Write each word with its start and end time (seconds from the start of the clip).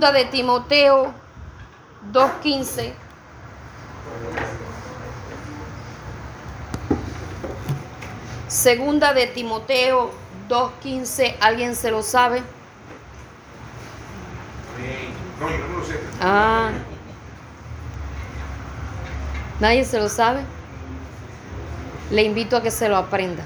de 0.00 0.24
Timoteo 0.24 1.12
2.15. 2.12 2.92
Segunda 8.48 9.12
de 9.12 9.26
Timoteo 9.26 10.10
2.15. 10.48 11.36
¿Alguien 11.40 11.76
se 11.76 11.90
lo 11.90 12.02
sabe? 12.02 12.42
No, 15.38 15.50
yo 15.50 15.58
lo. 15.58 15.80
Ah. 16.20 16.70
¿Nadie 19.60 19.84
se 19.84 19.98
lo 19.98 20.08
sabe? 20.08 20.40
Le 22.10 22.22
invito 22.22 22.56
a 22.56 22.62
que 22.62 22.70
se 22.70 22.88
lo 22.88 22.96
aprenda. 22.96 23.44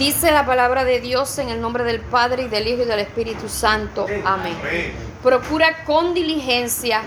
Dice 0.00 0.30
la 0.30 0.46
palabra 0.46 0.84
de 0.84 0.98
Dios 0.98 1.38
en 1.40 1.50
el 1.50 1.60
nombre 1.60 1.84
del 1.84 2.00
Padre 2.00 2.44
y 2.44 2.48
del 2.48 2.66
Hijo 2.66 2.84
y 2.84 2.86
del 2.86 3.00
Espíritu 3.00 3.50
Santo. 3.50 4.06
Amén. 4.24 4.56
Procura 5.22 5.84
con 5.84 6.14
diligencia 6.14 7.02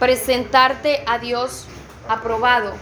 presentarte 0.00 1.04
a 1.06 1.18
Dios 1.18 1.68
aprobado, 2.08 2.74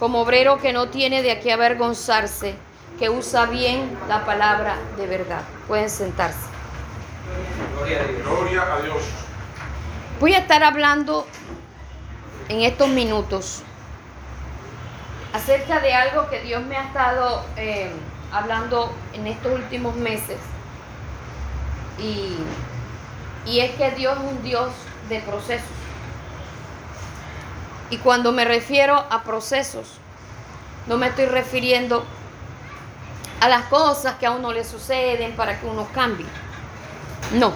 como 0.00 0.22
obrero 0.22 0.58
que 0.58 0.72
no 0.72 0.88
tiene 0.88 1.22
de 1.22 1.38
qué 1.38 1.52
avergonzarse, 1.52 2.56
que 2.98 3.08
usa 3.08 3.46
bien 3.46 3.96
la 4.08 4.26
palabra 4.26 4.74
de 4.96 5.06
verdad. 5.06 5.42
Pueden 5.68 5.88
sentarse. 5.88 6.40
Gloria 8.24 8.74
a 8.74 8.80
Dios. 8.80 9.04
Voy 10.18 10.34
a 10.34 10.38
estar 10.38 10.64
hablando 10.64 11.28
en 12.48 12.62
estos 12.62 12.88
minutos 12.88 13.62
acerca 15.32 15.78
de 15.78 15.94
algo 15.94 16.28
que 16.28 16.40
Dios 16.40 16.64
me 16.64 16.76
ha 16.76 16.82
estado 16.82 17.46
eh, 17.56 17.92
hablando 18.32 18.92
en 19.12 19.26
estos 19.26 19.52
últimos 19.52 19.96
meses. 19.96 20.38
Y, 21.98 22.36
y 23.50 23.60
es 23.60 23.72
que 23.76 23.90
Dios 23.92 24.18
es 24.18 24.32
un 24.32 24.42
Dios 24.42 24.70
de 25.08 25.20
procesos. 25.20 25.66
Y 27.90 27.98
cuando 27.98 28.32
me 28.32 28.44
refiero 28.44 29.04
a 29.10 29.22
procesos, 29.22 29.98
no 30.86 30.96
me 30.96 31.08
estoy 31.08 31.26
refiriendo 31.26 32.04
a 33.40 33.48
las 33.48 33.64
cosas 33.66 34.14
que 34.16 34.26
a 34.26 34.32
uno 34.32 34.52
le 34.52 34.64
suceden 34.64 35.36
para 35.36 35.60
que 35.60 35.66
uno 35.66 35.86
cambie. 35.94 36.26
No. 37.32 37.52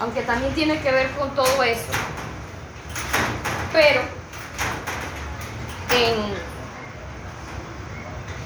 Aunque 0.00 0.22
también 0.22 0.52
tiene 0.54 0.80
que 0.80 0.90
ver 0.90 1.10
con 1.12 1.30
todo 1.34 1.62
eso. 1.62 1.92
Pero 3.72 4.00
en, 5.90 6.53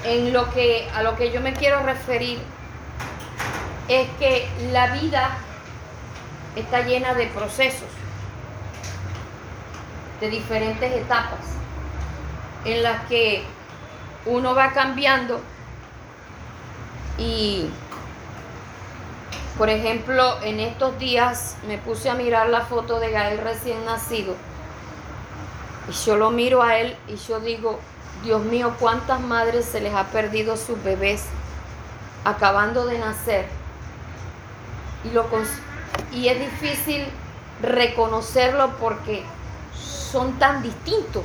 en 0.03 0.33
lo 0.33 0.49
que 0.51 0.89
a 0.93 1.03
lo 1.03 1.15
que 1.15 1.31
yo 1.31 1.41
me 1.41 1.53
quiero 1.53 1.83
referir 1.83 2.39
es 3.87 4.07
que 4.19 4.47
la 4.71 4.93
vida 4.93 5.37
está 6.55 6.81
llena 6.81 7.13
de 7.13 7.27
procesos, 7.27 7.87
de 10.21 10.29
diferentes 10.29 10.91
etapas, 10.91 11.39
en 12.65 12.83
las 12.83 13.05
que 13.07 13.43
uno 14.25 14.53
va 14.53 14.71
cambiando 14.71 15.41
y, 17.17 17.69
por 19.57 19.69
ejemplo, 19.69 20.41
en 20.43 20.59
estos 20.59 20.97
días 20.99 21.57
me 21.67 21.77
puse 21.77 22.09
a 22.09 22.15
mirar 22.15 22.49
la 22.49 22.61
foto 22.61 22.99
de 22.99 23.11
Gael 23.11 23.39
recién 23.39 23.83
nacido 23.85 24.35
y 25.89 25.91
yo 25.91 26.15
lo 26.15 26.31
miro 26.31 26.61
a 26.61 26.77
él 26.77 26.95
y 27.07 27.15
yo 27.15 27.39
digo, 27.39 27.79
Dios 28.23 28.43
mío, 28.43 28.75
cuántas 28.79 29.21
madres 29.21 29.65
se 29.65 29.79
les 29.79 29.93
ha 29.93 30.05
perdido 30.05 30.57
sus 30.57 30.81
bebés 30.83 31.23
acabando 32.25 32.85
de 32.85 32.99
nacer 32.99 33.47
y, 35.03 35.09
lo, 35.11 35.25
y 36.11 36.27
es 36.27 36.39
difícil 36.39 37.05
reconocerlo 37.61 38.71
porque 38.79 39.23
son 39.73 40.37
tan 40.39 40.61
distintos. 40.61 41.23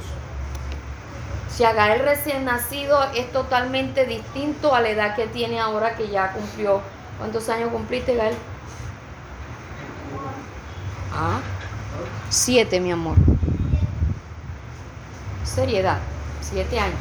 Si 1.49 1.65
a 1.65 1.73
Gael 1.73 2.01
recién 2.01 2.45
nacido 2.45 3.01
es 3.15 3.31
totalmente 3.33 4.07
distinto 4.07 4.75
a 4.75 4.81
la 4.81 4.89
edad 4.91 5.15
que 5.15 5.27
tiene 5.27 5.61
ahora 5.61 5.95
que 5.95 6.09
ya 6.09 6.33
cumplió. 6.33 6.81
¿Cuántos 7.19 7.49
años 7.49 7.71
cumpliste, 7.71 8.17
Gael? 8.17 8.35
Ah, 11.13 11.39
siete, 12.29 12.81
mi 12.81 12.91
amor. 12.91 13.17
Seriedad, 15.45 15.99
siete 16.45 16.79
años. 16.79 16.99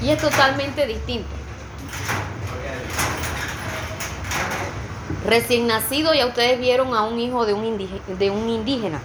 Y 0.00 0.10
es 0.10 0.20
totalmente 0.20 0.86
distinto. 0.86 1.30
Recién 5.26 5.68
nacido, 5.68 6.12
ya 6.14 6.26
ustedes 6.26 6.58
vieron 6.58 6.94
a 6.94 7.02
un 7.02 7.18
hijo 7.20 7.46
de 7.46 7.54
un, 7.54 8.48
indígena. 8.48 9.00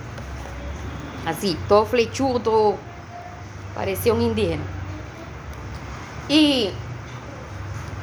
Así, 1.25 1.57
todo 1.67 1.85
flechudo, 1.85 2.75
parecía 3.75 4.13
un 4.13 4.22
indígena. 4.22 4.63
Y, 6.27 6.72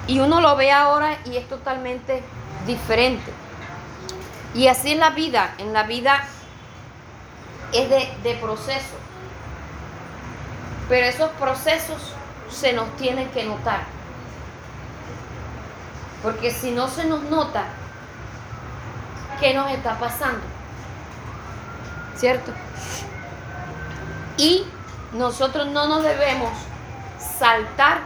y 0.06 0.20
uno 0.20 0.40
lo 0.40 0.54
ve 0.54 0.70
ahora 0.70 1.18
y 1.24 1.36
es 1.36 1.48
totalmente 1.48 2.22
diferente. 2.66 3.32
Y 4.54 4.68
así 4.68 4.92
es 4.92 4.98
la 4.98 5.10
vida. 5.10 5.54
En 5.58 5.72
la 5.72 5.82
vida 5.82 6.28
es 7.72 7.90
de 7.90 8.34
proceso. 8.40 9.03
Pero 10.88 11.06
esos 11.06 11.30
procesos 11.32 12.14
se 12.50 12.72
nos 12.72 12.94
tienen 12.96 13.28
que 13.30 13.44
notar. 13.44 13.84
Porque 16.22 16.50
si 16.50 16.70
no 16.70 16.88
se 16.88 17.04
nos 17.04 17.22
nota, 17.24 17.64
¿qué 19.40 19.54
nos 19.54 19.70
está 19.70 19.98
pasando? 19.98 20.42
¿Cierto? 22.16 22.52
Y 24.36 24.64
nosotros 25.12 25.68
no 25.68 25.86
nos 25.86 26.02
debemos 26.02 26.50
saltar 27.38 28.00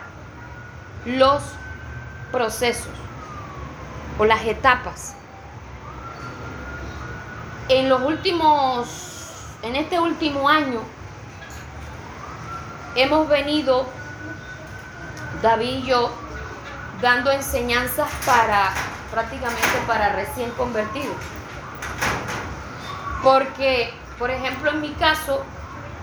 los 1.05 1.43
procesos 2.33 2.93
o 4.19 4.25
las 4.25 4.44
etapas. 4.44 5.15
En 7.69 7.88
los 7.88 8.03
últimos, 8.03 8.88
en 9.62 9.77
este 9.77 10.00
último 10.00 10.49
año, 10.49 10.81
hemos 12.99 13.29
venido, 13.29 13.87
David 15.41 15.69
y 15.69 15.83
yo, 15.85 16.11
dando 17.01 17.31
enseñanzas 17.31 18.11
para 18.27 18.73
prácticamente 19.13 19.79
para 19.87 20.11
recién 20.11 20.51
convertidos. 20.51 21.17
Porque, 23.23 23.95
por 24.19 24.31
ejemplo, 24.31 24.71
en 24.71 24.81
mi 24.81 24.91
caso, 24.95 25.45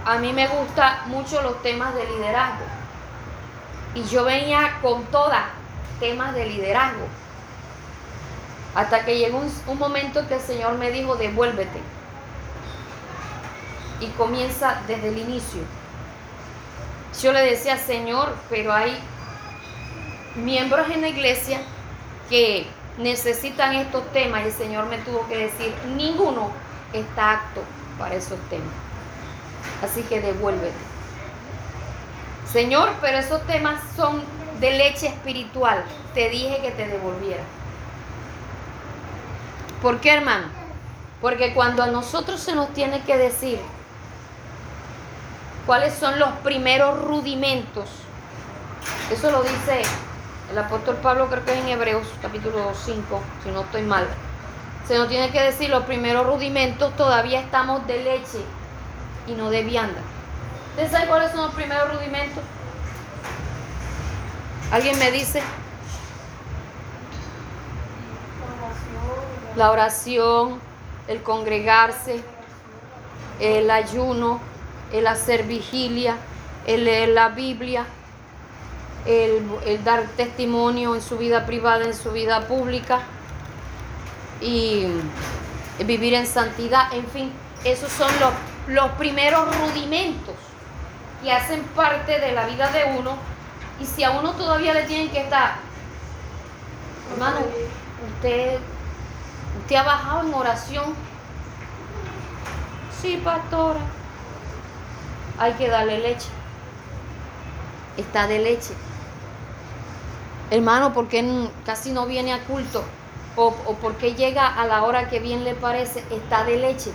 a 0.06 0.18
mí 0.20 0.32
me 0.32 0.48
gustan 0.48 1.10
mucho 1.10 1.42
los 1.42 1.62
temas 1.62 1.94
de 1.96 2.06
liderazgo. 2.06 2.66
Y 3.94 4.04
yo 4.06 4.24
venía 4.24 4.80
con 4.82 5.04
todas 5.06 5.44
temas 6.00 6.34
de 6.34 6.46
liderazgo. 6.46 7.08
Hasta 8.74 9.04
que 9.04 9.18
llegó 9.18 9.40
un, 9.40 9.54
un 9.68 9.78
momento 9.78 10.26
que 10.30 10.36
el 10.36 10.42
Señor 10.42 10.78
me 10.78 10.92
dijo, 10.92 11.18
devuélvete. 11.18 11.82
Y 14.00 14.08
comienza 14.12 14.82
desde 14.88 15.10
el 15.10 15.18
inicio. 15.18 15.62
Yo 17.22 17.32
le 17.32 17.42
decía, 17.42 17.78
Señor, 17.78 18.36
pero 18.50 18.74
hay 18.74 18.98
miembros 20.36 20.90
en 20.90 21.02
la 21.02 21.08
iglesia 21.08 21.60
que 22.30 22.68
necesitan 22.98 23.76
estos 23.76 24.06
temas 24.12 24.44
y 24.44 24.48
el 24.48 24.54
Señor 24.54 24.86
me 24.88 24.98
tuvo 25.00 25.28
que 25.28 25.38
decir, 25.38 25.74
ninguno 25.96 26.52
está 26.94 27.34
apto 27.34 27.62
para 27.98 28.16
esos 28.16 28.40
temas. 28.50 28.74
Así 29.84 30.02
que 30.04 30.22
devuélvete. 30.22 30.74
Señor, 32.52 32.90
pero 33.02 33.18
esos 33.18 33.46
temas 33.48 33.82
son 33.96 34.24
de 34.60 34.72
leche 34.72 35.08
espiritual. 35.08 35.84
Te 36.14 36.30
dije 36.30 36.62
que 36.62 36.72
te 36.72 36.88
devolviera. 36.88 37.44
¿Por 39.82 40.00
qué, 40.00 40.14
hermano? 40.14 40.48
Porque 41.22 41.54
cuando 41.54 41.84
a 41.84 41.88
nosotros 41.88 42.40
se 42.40 42.56
nos 42.56 42.74
tiene 42.74 43.02
que 43.02 43.18
decir 43.18 43.60
cuáles 45.66 45.94
son 45.94 46.20
los 46.20 46.30
primeros 46.44 47.02
rudimentos, 47.02 47.90
eso 49.12 49.32
lo 49.32 49.44
dice 49.44 49.82
el 50.52 50.58
apóstol 50.58 50.96
Pablo, 50.98 51.28
creo 51.28 51.44
que 51.44 51.54
es 51.54 51.60
en 51.60 51.70
Hebreos 51.70 52.08
capítulo 52.22 52.72
5, 52.74 53.22
si 53.44 53.50
no 53.50 53.62
estoy 53.62 53.82
mal. 53.82 54.08
Se 54.88 54.96
nos 54.98 55.10
tiene 55.10 55.32
que 55.32 55.42
decir 55.42 55.70
los 55.70 55.84
primeros 55.86 56.28
rudimentos, 56.28 56.96
todavía 56.96 57.40
estamos 57.40 57.86
de 57.88 58.04
leche 58.04 58.40
y 59.28 59.32
no 59.32 59.50
de 59.50 59.64
vianda. 59.64 60.00
¿Ustedes 60.72 60.92
saben 60.92 61.08
cuáles 61.08 61.32
son 61.32 61.42
los 61.42 61.56
primeros 61.56 61.92
rudimentos? 61.96 62.44
¿Alguien 64.72 65.00
me 65.00 65.12
dice? 65.12 65.42
La 69.56 69.72
oración, 69.72 70.60
el 71.08 71.24
congregarse, 71.24 72.24
el 73.40 73.72
ayuno, 73.72 74.40
el 74.98 75.08
hacer 75.08 75.44
vigilia, 75.44 76.16
el 76.66 76.86
leer 76.86 77.10
la 77.10 77.30
Biblia. 77.30 77.86
el, 79.06 79.84
dar 79.84 80.04
testimonio 80.18 80.96
en 80.96 81.02
su 81.02 81.18
vida 81.18 81.46
privada, 81.46 81.86
en 81.86 81.94
su 81.94 82.12
vida 82.12 82.48
pública 82.48 83.02
y 84.42 84.88
vivir 85.86 86.16
en 86.16 86.26
santidad, 86.26 86.92
en 86.92 87.06
fin, 87.08 87.32
esos 87.64 87.92
son 87.92 88.10
los, 88.20 88.34
los 88.68 88.92
primeros 88.94 89.46
rudimentos 89.60 90.34
que 91.22 91.32
hacen 91.32 91.62
parte 91.76 92.20
de 92.20 92.32
la 92.32 92.48
vida 92.48 92.72
de 92.72 92.98
uno. 92.98 93.16
Y 93.80 93.86
si 93.86 94.04
a 94.04 94.12
uno 94.12 94.32
todavía 94.32 94.74
le 94.74 94.84
tienen 94.84 95.10
que 95.10 95.22
estar, 95.22 95.56
hermano, 97.12 97.40
usted, 98.16 98.58
usted 99.62 99.76
ha 99.76 99.84
bajado 99.84 100.28
en 100.28 100.34
oración, 100.34 100.94
sí, 103.02 103.22
pastora, 103.24 103.82
hay 105.40 105.54
que 105.54 105.70
darle 105.70 106.00
leche, 106.00 106.28
está 107.98 108.28
de 108.28 108.40
leche. 108.40 108.74
Hermano, 110.52 110.94
¿por 110.94 111.08
qué 111.08 111.50
casi 111.66 111.92
no 111.92 112.06
viene 112.06 112.34
a 112.34 112.44
culto? 112.44 112.84
O, 113.36 113.48
o 113.48 113.76
por 113.76 113.96
qué 113.96 114.14
llega 114.14 114.48
a 114.48 114.66
la 114.66 114.84
hora 114.84 115.10
que 115.10 115.20
bien 115.20 115.44
le 115.44 115.56
parece, 115.56 116.04
está 116.12 116.44
de 116.44 116.58
leche. 116.58 116.92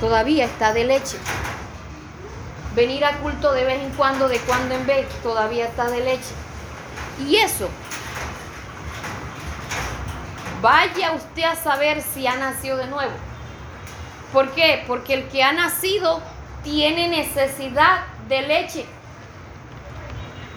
Todavía 0.00 0.46
está 0.46 0.72
de 0.72 0.84
leche. 0.84 1.16
Venir 2.74 3.04
a 3.04 3.18
culto 3.18 3.52
de 3.52 3.64
vez 3.64 3.80
en 3.80 3.90
cuando, 3.90 4.28
de 4.28 4.38
cuando 4.40 4.74
en 4.74 4.86
vez, 4.86 5.06
todavía 5.22 5.66
está 5.66 5.88
de 5.88 6.00
leche. 6.00 6.34
Y 7.20 7.36
eso, 7.36 7.68
vaya 10.60 11.12
usted 11.12 11.44
a 11.44 11.54
saber 11.54 12.02
si 12.02 12.26
ha 12.26 12.36
nacido 12.36 12.76
de 12.78 12.88
nuevo. 12.88 13.12
¿Por 14.32 14.50
qué? 14.50 14.82
Porque 14.88 15.14
el 15.14 15.28
que 15.28 15.44
ha 15.44 15.52
nacido 15.52 16.20
tiene 16.64 17.08
necesidad 17.08 18.00
de 18.28 18.42
leche. 18.42 18.86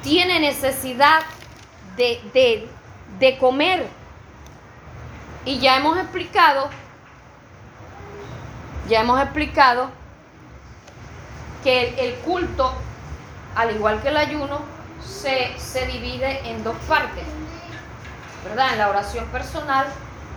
Tiene 0.01 0.39
necesidad 0.39 1.21
de, 1.98 2.21
de, 2.33 2.69
de 3.19 3.38
comer. 3.38 3.86
Y 5.45 5.59
ya 5.59 5.77
hemos 5.77 5.98
explicado, 5.98 6.69
ya 8.89 9.01
hemos 9.01 9.21
explicado 9.21 9.89
que 11.63 11.95
el, 12.00 12.15
culto, 12.15 12.74
al 13.56 13.75
igual 13.75 14.01
que 14.01 14.09
el 14.09 14.18
ayuno, 14.18 14.62
se, 15.01 15.57
se 15.57 15.88
divide 15.88 16.50
en 16.50 16.63
dos 16.63 16.75
partes, 16.88 17.24
¿verdad? 18.44 18.74
En 18.74 18.80
la 18.80 18.89
oración 18.89 19.25
personal 19.27 19.88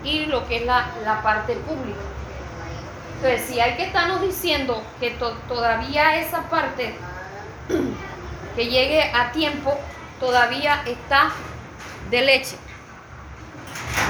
y 0.05 0.27
lo 0.27 0.47
que 0.47 0.59
es 0.59 0.67
la, 0.67 0.87
la 1.05 1.23
parte 1.23 1.55
pública. 1.55 1.99
Entonces, 3.23 3.47
si 3.49 3.61
hay 3.61 3.77
que 3.77 3.85
estarnos 3.85 4.23
diciendo 4.23 4.83
que 4.99 5.11
to- 5.11 5.37
todavía 5.47 6.17
esa 6.17 6.43
parte 6.49 6.95
que 8.57 8.65
llegue 8.67 9.03
a 9.13 9.31
tiempo, 9.33 9.75
todavía 10.19 10.83
está 10.87 11.31
de 12.11 12.23
leche. 12.23 12.57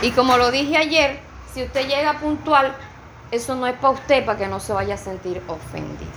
Y 0.03 0.12
como 0.12 0.37
lo 0.37 0.53
dije 0.53 0.77
ayer, 0.77 1.19
si 1.53 1.65
usted 1.65 1.89
llega 1.89 2.21
puntual, 2.21 2.73
eso 3.33 3.57
no 3.57 3.67
es 3.67 3.75
para 3.75 3.91
usted, 3.95 4.25
para 4.25 4.39
que 4.39 4.47
no 4.47 4.61
se 4.61 4.73
vaya 4.73 4.95
a 4.95 4.99
sentir 4.99 5.43
ofendido. 5.49 6.11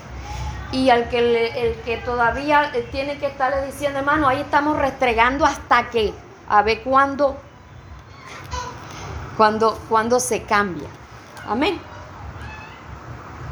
Y 0.71 0.91
al 0.91 1.09
que, 1.09 1.47
el 1.67 1.75
que 1.81 1.97
todavía 1.97 2.71
eh, 2.75 2.87
tiene 2.91 3.17
que 3.17 3.25
estarle 3.25 3.65
diciendo, 3.65 3.99
hermano, 3.99 4.27
ahí 4.27 4.41
estamos 4.41 4.77
restregando 4.77 5.45
hasta 5.45 5.89
que, 5.89 6.13
a 6.47 6.61
ver 6.61 6.81
cuándo, 6.83 7.37
cuándo, 9.35 9.79
cuándo 9.89 10.19
se 10.19 10.43
cambia. 10.43 10.89
Amén. 11.47 11.79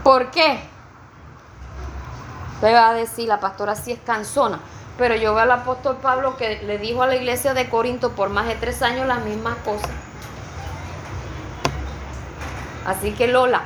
¿Por 0.03 0.31
qué? 0.31 0.59
Usted 2.55 2.73
va 2.73 2.89
a 2.89 2.93
decir, 2.93 3.27
la 3.27 3.39
pastora 3.39 3.75
sí 3.75 3.91
es 3.91 3.99
cansona. 3.99 4.59
Pero 4.97 5.15
yo 5.15 5.33
veo 5.33 5.43
al 5.43 5.51
apóstol 5.51 5.97
Pablo 5.97 6.37
que 6.37 6.61
le 6.63 6.77
dijo 6.77 7.01
a 7.01 7.07
la 7.07 7.15
iglesia 7.15 7.53
de 7.53 7.69
Corinto 7.69 8.11
por 8.11 8.29
más 8.29 8.45
de 8.47 8.55
tres 8.55 8.81
años 8.81 9.07
las 9.07 9.23
mismas 9.23 9.57
cosas. 9.65 9.89
Así 12.85 13.11
que 13.13 13.27
Lola, 13.27 13.63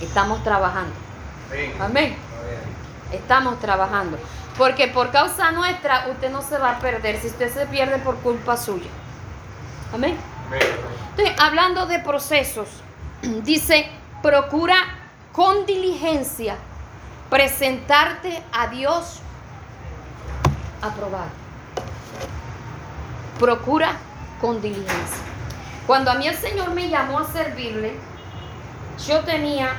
estamos 0.00 0.42
trabajando. 0.42 0.94
Amén. 1.50 1.74
Amén. 1.80 2.16
Estamos 3.12 3.58
trabajando. 3.60 4.18
Porque 4.56 4.88
por 4.88 5.10
causa 5.10 5.50
nuestra 5.52 6.06
usted 6.10 6.30
no 6.30 6.42
se 6.42 6.58
va 6.58 6.72
a 6.72 6.78
perder 6.78 7.20
si 7.20 7.28
usted 7.28 7.52
se 7.52 7.66
pierde 7.66 7.98
por 7.98 8.16
culpa 8.16 8.56
suya. 8.56 8.90
Amén. 9.92 10.16
Amén. 10.46 10.60
Entonces, 11.10 11.34
hablando 11.40 11.86
de 11.86 11.98
procesos, 12.00 12.68
dice, 13.22 13.90
procura 14.22 14.76
con 15.38 15.66
diligencia 15.66 16.56
presentarte 17.30 18.42
a 18.52 18.66
Dios 18.66 19.20
aprobado. 20.82 21.30
Procura 23.38 23.92
con 24.40 24.60
diligencia. 24.60 25.22
Cuando 25.86 26.10
a 26.10 26.14
mí 26.14 26.26
el 26.26 26.34
Señor 26.34 26.70
me 26.72 26.88
llamó 26.88 27.20
a 27.20 27.24
servirle, 27.24 27.92
yo 29.06 29.20
tenía 29.20 29.76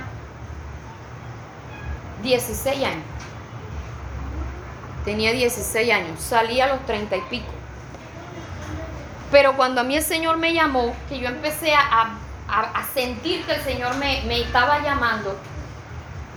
16 2.23 2.85
años. 2.85 3.03
Tenía 5.03 5.33
16 5.33 5.91
años. 5.91 6.21
Salí 6.21 6.61
a 6.61 6.67
los 6.67 6.85
30 6.85 7.17
y 7.17 7.21
pico. 7.29 7.51
Pero 9.29 9.57
cuando 9.57 9.81
a 9.81 9.83
mí 9.83 9.97
el 9.97 10.03
Señor 10.03 10.37
me 10.37 10.53
llamó, 10.53 10.95
que 11.09 11.19
yo 11.19 11.27
empecé 11.27 11.75
a, 11.75 12.17
a- 12.51 12.83
sentir 12.93 13.45
que 13.45 13.53
el 13.53 13.61
Señor 13.61 13.95
me, 13.97 14.21
me 14.25 14.41
estaba 14.41 14.79
llamando, 14.79 15.37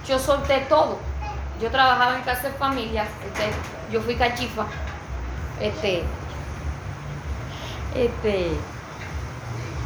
yo 0.07 0.19
solté 0.19 0.59
todo. 0.69 0.99
Yo 1.61 1.71
trabajaba 1.71 2.17
en 2.17 2.23
casa 2.23 2.49
de 2.49 2.55
familia, 2.55 3.05
este, 3.25 3.51
yo 3.93 4.01
fui 4.03 4.17
cachifa, 4.17 4.67
este, 5.61 6.03
este, 7.95 8.49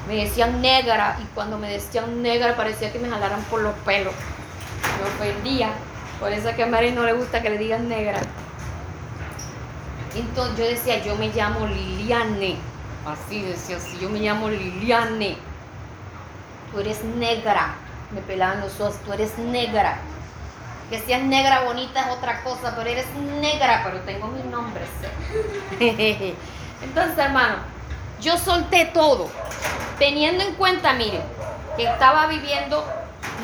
me 0.09 0.17
decían 0.25 0.61
negra, 0.61 1.19
y 1.23 1.25
cuando 1.35 1.59
me 1.59 1.69
decían 1.71 2.23
negra 2.23 2.57
parecía 2.57 2.93
que 2.93 2.99
me 2.99 3.09
jalaran 3.09 3.43
por 3.45 3.61
los 3.63 3.75
pelos. 3.81 4.15
Me 4.99 5.09
ofendía, 5.27 5.71
por 6.21 6.33
eso 6.33 6.49
es 6.49 6.57
que 6.57 6.63
a 6.63 6.67
Mary 6.67 6.93
no 6.93 7.03
le 7.05 7.13
gusta 7.13 7.43
que 7.43 7.51
le 7.51 7.59
digan 7.59 7.89
negra. 7.89 8.21
Entonces 10.15 10.57
yo 10.59 10.65
decía, 10.65 11.03
yo 11.05 11.15
me 11.17 11.29
llamo 11.29 11.67
Liliane. 11.67 12.57
Así 13.07 13.43
decía, 13.43 13.77
así, 13.77 13.99
yo 14.01 14.09
me 14.09 14.19
llamo 14.21 14.49
Liliane. 14.49 15.37
Tú 16.77 16.83
eres 16.83 17.03
negra. 17.03 17.75
Me 18.11 18.21
pelaban 18.21 18.61
los 18.61 18.79
ojos, 18.83 18.97
tú 19.03 19.11
eres 19.11 19.39
negra. 19.39 19.97
Que 20.91 21.01
seas 21.01 21.23
negra 21.23 21.63
bonita 21.63 22.03
es 22.03 22.09
otra 22.09 22.43
cosa, 22.43 22.75
pero 22.77 22.91
eres 22.91 23.07
negra, 23.41 23.81
pero 23.83 24.01
tengo 24.01 24.27
mi 24.27 24.43
nombre. 24.43 24.83
¿sí? 25.81 26.35
Entonces, 26.83 27.17
hermano, 27.17 27.55
yo 28.21 28.37
solté 28.37 28.85
todo, 28.93 29.31
teniendo 29.99 30.45
en 30.45 30.55
cuenta, 30.57 30.93
miren, 30.93 31.23
que 31.79 31.85
estaba 31.85 32.27
viviendo 32.27 32.85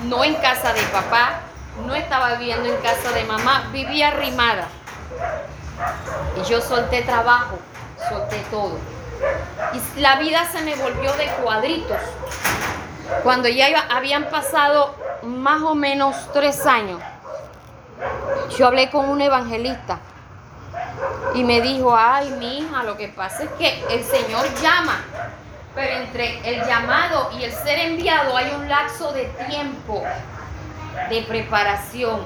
no 0.05 0.25
en 0.25 0.35
casa 0.35 0.75
de 0.75 0.83
papá, 0.83 1.41
no 1.87 1.95
estaba 1.95 2.35
viviendo 2.35 2.69
en 2.69 2.77
casa 2.83 3.13
de 3.13 3.25
mamá, 3.25 3.71
vivía 3.73 4.09
arrimada. 4.09 4.69
Y 6.39 6.51
yo 6.51 6.61
solté 6.61 7.01
trabajo, 7.01 7.59
solté 8.11 8.37
todo. 8.51 8.77
Y 9.73 10.01
la 10.01 10.17
vida 10.17 10.47
se 10.53 10.61
me 10.61 10.75
volvió 10.75 11.15
de 11.15 11.29
cuadritos. 11.43 11.97
Cuando 13.23 13.49
ya 13.49 13.69
iba- 13.69 13.85
habían 13.91 14.25
pasado 14.25 14.95
más 15.23 15.63
o 15.63 15.75
menos 15.75 16.15
tres 16.33 16.67
años, 16.67 17.01
yo 18.59 18.67
hablé 18.67 18.91
con 18.91 19.09
un 19.09 19.21
evangelista 19.21 19.99
y 21.35 21.45
me 21.45 21.61
dijo, 21.61 21.97
ay, 21.97 22.31
mi 22.39 22.59
hija, 22.59 22.83
lo 22.83 22.97
que 22.97 23.09
pasa 23.09 23.45
es 23.45 23.51
que 23.53 23.85
el 23.91 24.03
Señor 24.05 24.47
llama, 24.61 25.01
pero 25.75 25.97
entre 26.03 26.39
el 26.49 26.67
llamado 26.67 27.31
y 27.39 27.45
el 27.45 27.53
ser 27.53 27.79
enviado 27.79 28.37
hay 28.37 28.53
un 28.55 28.69
lapso 28.69 29.13
de 29.13 29.25
tiempo 29.49 30.03
de 31.09 31.23
preparación. 31.23 32.21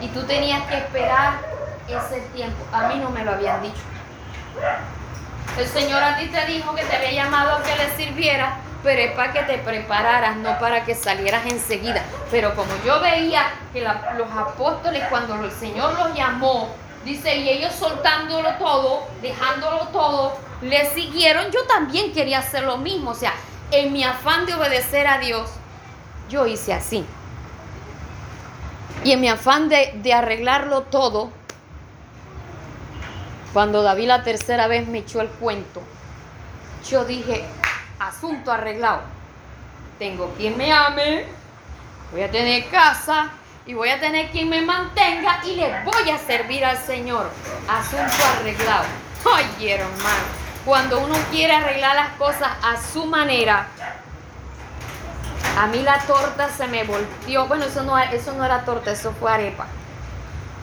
Y 0.00 0.08
tú 0.08 0.24
tenías 0.24 0.62
que 0.66 0.76
esperar 0.78 1.34
ese 1.88 2.20
tiempo. 2.34 2.58
A 2.72 2.88
mí 2.88 2.96
no 2.96 3.10
me 3.10 3.24
lo 3.24 3.32
habían 3.32 3.62
dicho. 3.62 3.80
El 5.56 5.66
Señor 5.66 6.02
a 6.02 6.16
ti 6.16 6.26
te 6.28 6.44
dijo 6.46 6.74
que 6.74 6.84
te 6.84 6.96
había 6.96 7.12
llamado 7.12 7.56
a 7.56 7.62
que 7.62 7.74
le 7.76 7.88
sirviera, 7.96 8.56
pero 8.82 9.00
es 9.00 9.12
para 9.12 9.32
que 9.32 9.42
te 9.42 9.58
prepararas, 9.58 10.36
no 10.36 10.58
para 10.58 10.84
que 10.84 10.94
salieras 10.94 11.46
enseguida. 11.46 12.02
Pero 12.30 12.54
como 12.54 12.72
yo 12.84 13.00
veía 13.00 13.52
que 13.72 13.80
los 13.80 14.30
apóstoles 14.36 15.04
cuando 15.08 15.34
el 15.44 15.50
Señor 15.52 15.96
los 15.98 16.14
llamó, 16.14 16.68
dice, 17.04 17.36
y 17.36 17.48
ellos 17.48 17.72
soltándolo 17.74 18.54
todo, 18.58 19.06
dejándolo 19.20 19.88
todo, 19.88 20.36
le 20.62 20.86
siguieron, 20.90 21.50
yo 21.52 21.64
también 21.66 22.12
quería 22.12 22.40
hacer 22.40 22.64
lo 22.64 22.78
mismo. 22.78 23.10
O 23.10 23.14
sea, 23.14 23.32
en 23.70 23.92
mi 23.92 24.02
afán 24.02 24.46
de 24.46 24.54
obedecer 24.54 25.06
a 25.06 25.18
Dios, 25.18 25.50
yo 26.28 26.46
hice 26.46 26.72
así. 26.72 27.04
Y 29.04 29.12
en 29.12 29.20
mi 29.20 29.28
afán 29.28 29.68
de, 29.68 29.92
de 29.96 30.12
arreglarlo 30.12 30.82
todo, 30.82 31.30
cuando 33.52 33.82
David 33.82 34.08
la 34.08 34.22
tercera 34.22 34.66
vez 34.66 34.88
me 34.88 34.98
echó 34.98 35.20
el 35.20 35.28
cuento, 35.28 35.82
yo 36.88 37.04
dije, 37.04 37.44
asunto 38.08 38.52
arreglado. 38.52 39.02
Tengo 39.98 40.32
quien 40.36 40.56
me 40.56 40.72
ame, 40.72 41.26
voy 42.10 42.22
a 42.22 42.30
tener 42.30 42.68
casa, 42.68 43.30
y 43.64 43.74
voy 43.74 43.90
a 43.90 44.00
tener 44.00 44.30
quien 44.30 44.48
me 44.48 44.60
mantenga 44.62 45.40
y 45.44 45.54
le 45.54 45.84
voy 45.84 46.10
a 46.10 46.18
servir 46.18 46.64
al 46.64 46.78
Señor. 46.78 47.30
Asunto 47.68 48.24
arreglado. 48.38 48.84
Ay, 49.32 49.70
hermano, 49.70 50.24
cuando 50.64 51.00
uno 51.00 51.14
quiere 51.30 51.54
arreglar 51.54 51.94
las 51.94 52.10
cosas 52.14 52.50
a 52.62 52.76
su 52.76 53.06
manera, 53.06 53.68
a 55.58 55.66
mí 55.68 55.80
la 55.82 55.98
torta 56.00 56.48
se 56.48 56.66
me 56.66 56.82
volteó. 56.84 57.46
Bueno, 57.46 57.66
eso 57.66 57.84
no, 57.84 57.96
eso 57.98 58.32
no 58.32 58.44
era 58.44 58.64
torta, 58.64 58.90
eso 58.90 59.12
fue 59.12 59.30
arepa. 59.30 59.66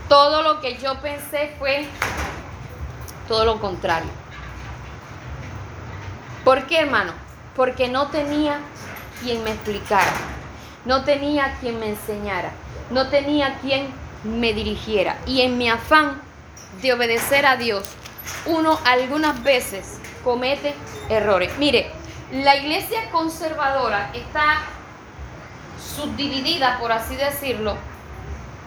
Todo 0.09 0.41
lo 0.41 0.59
que 0.59 0.77
yo 0.77 0.99
pensé 0.99 1.55
fue 1.57 1.87
todo 3.27 3.45
lo 3.45 3.61
contrario. 3.61 4.09
¿Por 6.43 6.65
qué, 6.65 6.79
hermano? 6.79 7.13
Porque 7.59 7.89
no 7.89 8.07
tenía 8.07 8.61
quien 9.21 9.43
me 9.43 9.49
explicara, 9.51 10.13
no 10.85 11.03
tenía 11.03 11.57
quien 11.59 11.77
me 11.77 11.89
enseñara, 11.89 12.53
no 12.89 13.09
tenía 13.09 13.59
quien 13.59 13.89
me 14.23 14.53
dirigiera. 14.53 15.17
Y 15.25 15.41
en 15.41 15.57
mi 15.57 15.67
afán 15.67 16.21
de 16.81 16.93
obedecer 16.93 17.45
a 17.45 17.57
Dios, 17.57 17.83
uno 18.45 18.79
algunas 18.85 19.43
veces 19.43 19.99
comete 20.23 20.73
errores. 21.09 21.51
Mire, 21.57 21.91
la 22.31 22.55
iglesia 22.55 23.11
conservadora 23.11 24.09
está 24.13 24.61
subdividida, 25.97 26.79
por 26.79 26.93
así 26.93 27.17
decirlo, 27.17 27.75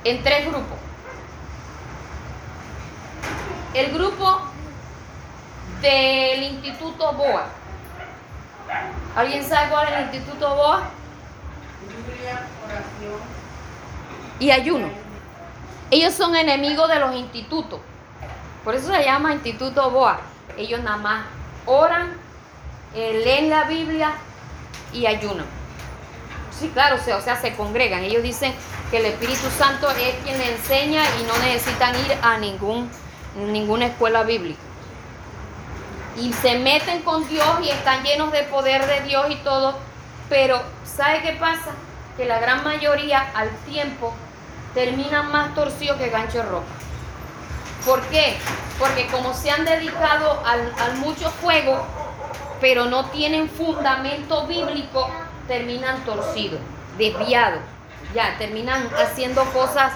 en 0.04 0.22
tres 0.22 0.44
grupos. 0.44 0.78
El 3.72 3.90
grupo 3.90 4.42
del 5.80 6.42
Instituto 6.42 7.10
BOA. 7.14 7.61
¿Alguien 9.14 9.44
sabe 9.44 9.70
cuál 9.70 9.88
es 9.88 9.94
el 9.94 10.14
Instituto 10.14 10.56
BOA? 10.56 10.82
Y 14.38 14.50
ayuno. 14.50 14.88
Ellos 15.90 16.14
son 16.14 16.34
enemigos 16.34 16.88
de 16.88 16.98
los 16.98 17.14
institutos. 17.14 17.80
Por 18.64 18.74
eso 18.74 18.92
se 18.92 19.04
llama 19.04 19.34
Instituto 19.34 19.90
BOA. 19.90 20.20
Ellos 20.56 20.80
nada 20.82 20.96
más 20.96 21.26
oran, 21.66 22.14
eh, 22.94 23.20
leen 23.24 23.50
la 23.50 23.64
Biblia 23.64 24.12
y 24.92 25.06
ayunan. 25.06 25.46
Sí, 26.58 26.68
claro, 26.68 26.96
o 26.96 26.98
sea, 26.98 27.16
o 27.16 27.20
sea, 27.20 27.36
se 27.36 27.54
congregan. 27.54 28.02
Ellos 28.04 28.22
dicen 28.22 28.54
que 28.90 28.98
el 28.98 29.06
Espíritu 29.06 29.48
Santo 29.58 29.90
es 29.90 30.14
quien 30.24 30.38
le 30.38 30.52
enseña 30.52 31.02
y 31.20 31.24
no 31.24 31.36
necesitan 31.38 31.94
ir 31.96 32.16
a 32.22 32.38
ningún, 32.38 32.88
ninguna 33.36 33.86
escuela 33.86 34.22
bíblica. 34.22 34.60
Y 36.16 36.32
se 36.34 36.58
meten 36.58 37.02
con 37.02 37.26
Dios 37.28 37.46
y 37.62 37.70
están 37.70 38.02
llenos 38.04 38.32
de 38.32 38.42
poder 38.44 38.86
de 38.86 39.00
Dios 39.02 39.26
y 39.30 39.36
todo. 39.36 39.78
Pero, 40.28 40.60
¿sabe 40.84 41.22
qué 41.22 41.32
pasa? 41.32 41.70
Que 42.16 42.26
la 42.26 42.38
gran 42.38 42.62
mayoría 42.64 43.30
al 43.34 43.50
tiempo 43.66 44.14
terminan 44.74 45.30
más 45.30 45.54
torcidos 45.54 45.98
que 45.98 46.10
gancho 46.10 46.42
rojo. 46.42 46.64
¿Por 47.86 48.00
qué? 48.08 48.36
Porque 48.78 49.06
como 49.08 49.34
se 49.34 49.50
han 49.50 49.64
dedicado 49.64 50.42
al, 50.46 50.72
al 50.78 50.96
mucho 50.98 51.30
fuego, 51.30 51.84
pero 52.60 52.86
no 52.86 53.06
tienen 53.06 53.50
fundamento 53.50 54.46
bíblico, 54.46 55.10
terminan 55.48 56.04
torcidos, 56.04 56.60
desviados, 56.96 57.60
ya, 58.14 58.36
terminan 58.38 58.88
haciendo 58.96 59.44
cosas 59.52 59.92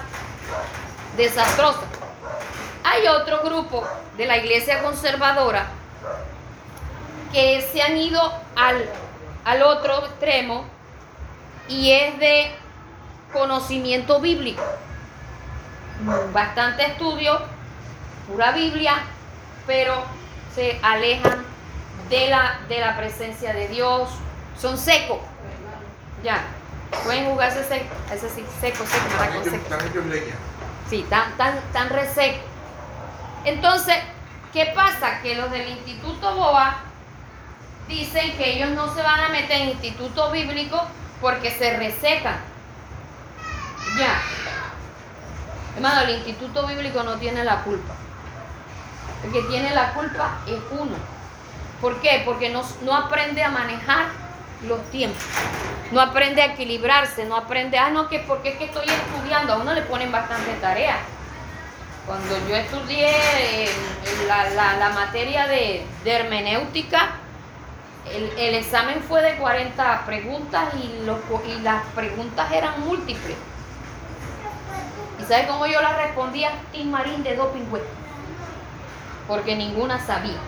desastrosas. 1.15 1.85
Hay 2.83 3.07
otro 3.07 3.41
grupo 3.43 3.87
de 4.17 4.25
la 4.25 4.37
iglesia 4.37 4.81
conservadora 4.81 5.67
que 7.31 7.61
se 7.71 7.81
han 7.81 7.97
ido 7.97 8.21
al, 8.55 8.85
al 9.45 9.61
otro 9.63 10.05
extremo 10.05 10.65
y 11.67 11.91
es 11.91 12.17
de 12.19 12.51
conocimiento 13.33 14.19
bíblico. 14.19 14.63
Bastante 16.31 16.85
estudio, 16.85 17.39
pura 18.27 18.51
Biblia, 18.51 18.95
pero 19.65 20.03
se 20.53 20.79
alejan 20.81 21.43
de 22.09 22.29
la, 22.29 22.59
de 22.69 22.79
la 22.79 22.95
presencia 22.95 23.53
de 23.53 23.67
Dios, 23.67 24.09
son 24.59 24.77
secos. 24.77 25.19
Ya, 26.23 26.41
pueden 27.03 27.25
jugarse 27.29 27.63
seco, 27.63 27.93
ese 28.13 28.29
sí, 28.29 28.45
seco, 28.61 28.85
seco, 28.85 29.33
con 29.33 29.43
seco. 29.43 29.65
Sí, 30.89 31.05
tan, 31.09 31.35
tan, 31.35 31.59
tan 31.73 31.89
reseco. 31.89 32.39
Entonces, 33.43 33.95
¿qué 34.53 34.71
pasa? 34.75 35.21
Que 35.21 35.35
los 35.35 35.51
del 35.51 35.67
Instituto 35.69 36.35
Boa 36.35 36.77
dicen 37.87 38.35
que 38.37 38.55
ellos 38.55 38.71
no 38.71 38.93
se 38.93 39.01
van 39.01 39.19
a 39.21 39.29
meter 39.29 39.61
en 39.61 39.69
instituto 39.69 40.31
bíblico 40.31 40.81
porque 41.21 41.51
se 41.51 41.77
resecan. 41.77 42.35
Ya. 43.97 44.21
Hermano, 45.75 46.01
el 46.01 46.17
instituto 46.17 46.67
bíblico 46.67 47.03
no 47.03 47.15
tiene 47.15 47.43
la 47.43 47.63
culpa. 47.63 47.93
El 49.23 49.31
que 49.31 49.41
tiene 49.43 49.73
la 49.73 49.93
culpa 49.93 50.39
es 50.47 50.59
uno. 50.71 50.95
¿Por 51.81 52.01
qué? 52.01 52.23
Porque 52.25 52.49
no, 52.49 52.63
no 52.81 52.95
aprende 52.95 53.43
a 53.43 53.49
manejar 53.49 54.07
los 54.67 54.83
tiempos. 54.89 55.23
No 55.91 56.01
aprende 56.01 56.41
a 56.41 56.47
equilibrarse, 56.47 57.25
no 57.25 57.37
aprende, 57.37 57.77
ah, 57.77 57.89
no, 57.89 58.09
que 58.09 58.19
porque 58.19 58.49
es 58.49 58.57
que 58.57 58.65
estoy 58.65 58.85
estudiando, 58.87 59.53
a 59.53 59.57
uno 59.57 59.73
le 59.73 59.83
ponen 59.83 60.11
bastante 60.11 60.53
tarea. 60.55 60.97
Cuando 62.07 62.35
yo 62.47 62.55
estudié 62.55 63.09
eh, 63.09 63.69
la, 64.27 64.91
materia 64.95 65.45
de, 65.45 65.85
hermenéutica, 66.05 67.17
el, 68.09 68.55
examen 68.55 69.01
fue 69.01 69.21
de 69.21 69.35
40 69.35 70.05
preguntas 70.05 70.73
y, 70.75 71.05
los, 71.05 71.19
y 71.45 71.59
las 71.61 71.83
preguntas 71.87 72.49
eran 72.53 72.79
múltiples. 72.85 73.35
¿Y 75.19 75.23
sabe 75.25 75.47
cómo 75.47 75.67
yo 75.67 75.81
las 75.81 75.97
respondía? 75.97 76.51
Tim 76.71 76.91
Marín 76.91 77.23
de 77.23 77.35
doping 77.35 77.65
Porque 79.27 79.57
ninguna 79.57 79.99
sabía. 79.99 80.39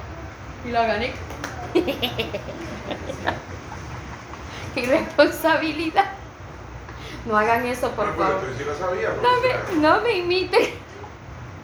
Y 0.65 0.69
la 0.69 0.85
gané. 0.85 1.11
qué 4.75 4.85
responsabilidad. 4.85 6.11
No 7.25 7.37
hagan 7.37 7.65
eso, 7.65 7.91
por 7.91 8.15
favor. 8.15 8.41
no, 9.75 10.01
me, 10.01 10.13
imiten. 10.19 10.61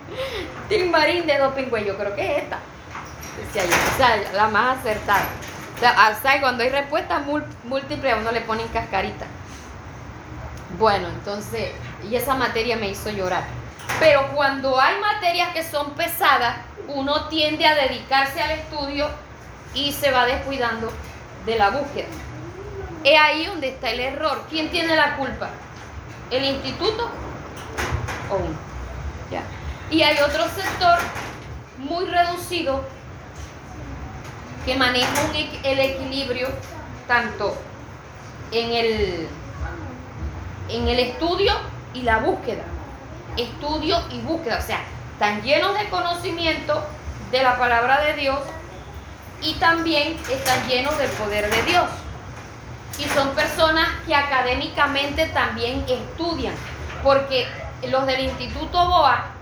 Tim 0.69 0.91
Marín 0.91 1.25
de 1.25 1.37
doping, 1.37 1.65
yo 1.85 1.97
creo 1.97 2.15
que 2.15 2.37
es 2.37 2.43
esta. 2.43 2.59
o 2.59 4.35
la 4.35 4.47
más 4.47 4.79
acertada. 4.79 5.25
O 5.75 5.79
sea, 5.79 6.07
hasta 6.07 6.39
cuando 6.39 6.63
hay 6.63 6.69
respuestas 6.69 7.23
múltiples 7.63 8.13
a 8.13 8.17
uno 8.17 8.31
le 8.31 8.41
ponen 8.41 8.67
cascarita. 8.69 9.25
Bueno, 10.79 11.07
entonces, 11.09 11.71
y 12.09 12.15
esa 12.15 12.35
materia 12.35 12.77
me 12.77 12.89
hizo 12.89 13.09
llorar. 13.09 13.43
Pero 13.99 14.27
cuando 14.33 14.79
hay 14.79 14.99
materias 14.99 15.49
que 15.53 15.63
son 15.63 15.91
pesadas, 15.91 16.57
uno 16.87 17.27
tiende 17.27 17.65
a 17.65 17.75
dedicarse 17.75 18.41
al 18.41 18.51
estudio 18.51 19.07
y 19.73 19.91
se 19.91 20.11
va 20.11 20.25
descuidando 20.25 20.91
de 21.45 21.57
la 21.57 21.69
búsqueda. 21.69 22.07
Es 23.03 23.19
ahí 23.19 23.45
donde 23.45 23.69
está 23.69 23.91
el 23.91 23.99
error. 23.99 24.43
¿Quién 24.49 24.69
tiene 24.69 24.95
la 24.95 25.15
culpa? 25.17 25.49
¿El 26.31 26.43
instituto 26.43 27.09
o 28.31 28.35
uno? 28.35 28.55
¿Ya? 29.29 29.43
Y 29.89 30.01
hay 30.01 30.17
otro 30.19 30.43
sector 30.49 30.97
muy 31.77 32.05
reducido 32.05 32.83
que 34.65 34.75
maneja 34.75 35.31
el 35.63 35.79
equilibrio 35.79 36.49
tanto 37.07 37.55
en 38.51 38.71
el, 38.71 39.27
en 40.69 40.87
el 40.87 40.99
estudio 40.99 41.53
y 41.93 42.01
la 42.01 42.17
búsqueda. 42.17 42.63
Estudio 43.37 44.01
y 44.11 44.21
búsqueda. 44.21 44.57
O 44.57 44.65
sea, 44.65 44.79
están 45.13 45.43
llenos 45.43 45.77
de 45.77 45.87
conocimiento 45.89 46.83
de 47.31 47.43
la 47.43 47.57
palabra 47.59 48.01
de 48.01 48.13
Dios 48.13 48.39
y 49.41 49.53
también 49.55 50.17
están 50.31 50.67
llenos 50.67 50.97
del 50.97 51.09
poder 51.11 51.49
de 51.51 51.61
Dios 51.63 51.85
y 52.97 53.03
son 53.09 53.29
personas 53.31 53.87
que 54.07 54.15
académicamente 54.15 55.27
también 55.27 55.85
estudian, 55.87 56.55
porque 57.03 57.45
los 57.89 58.05
del 58.05 58.21
Instituto 58.21 58.87
BOA 58.87 59.34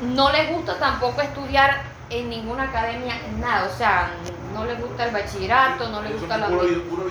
no 0.00 0.30
les 0.32 0.52
gusta 0.52 0.78
tampoco 0.78 1.22
estudiar 1.22 1.82
en 2.10 2.28
ninguna 2.30 2.64
academia 2.64 3.14
nada, 3.40 3.68
o 3.72 3.76
sea, 3.76 4.10
no 4.52 4.64
les 4.64 4.80
gusta 4.80 5.04
el 5.04 5.12
bachillerato, 5.12 5.88
no 5.88 6.02
les 6.02 6.18
gusta 6.18 6.38
la... 6.38 6.46
Puro, 6.46 6.60
puro, 6.88 7.04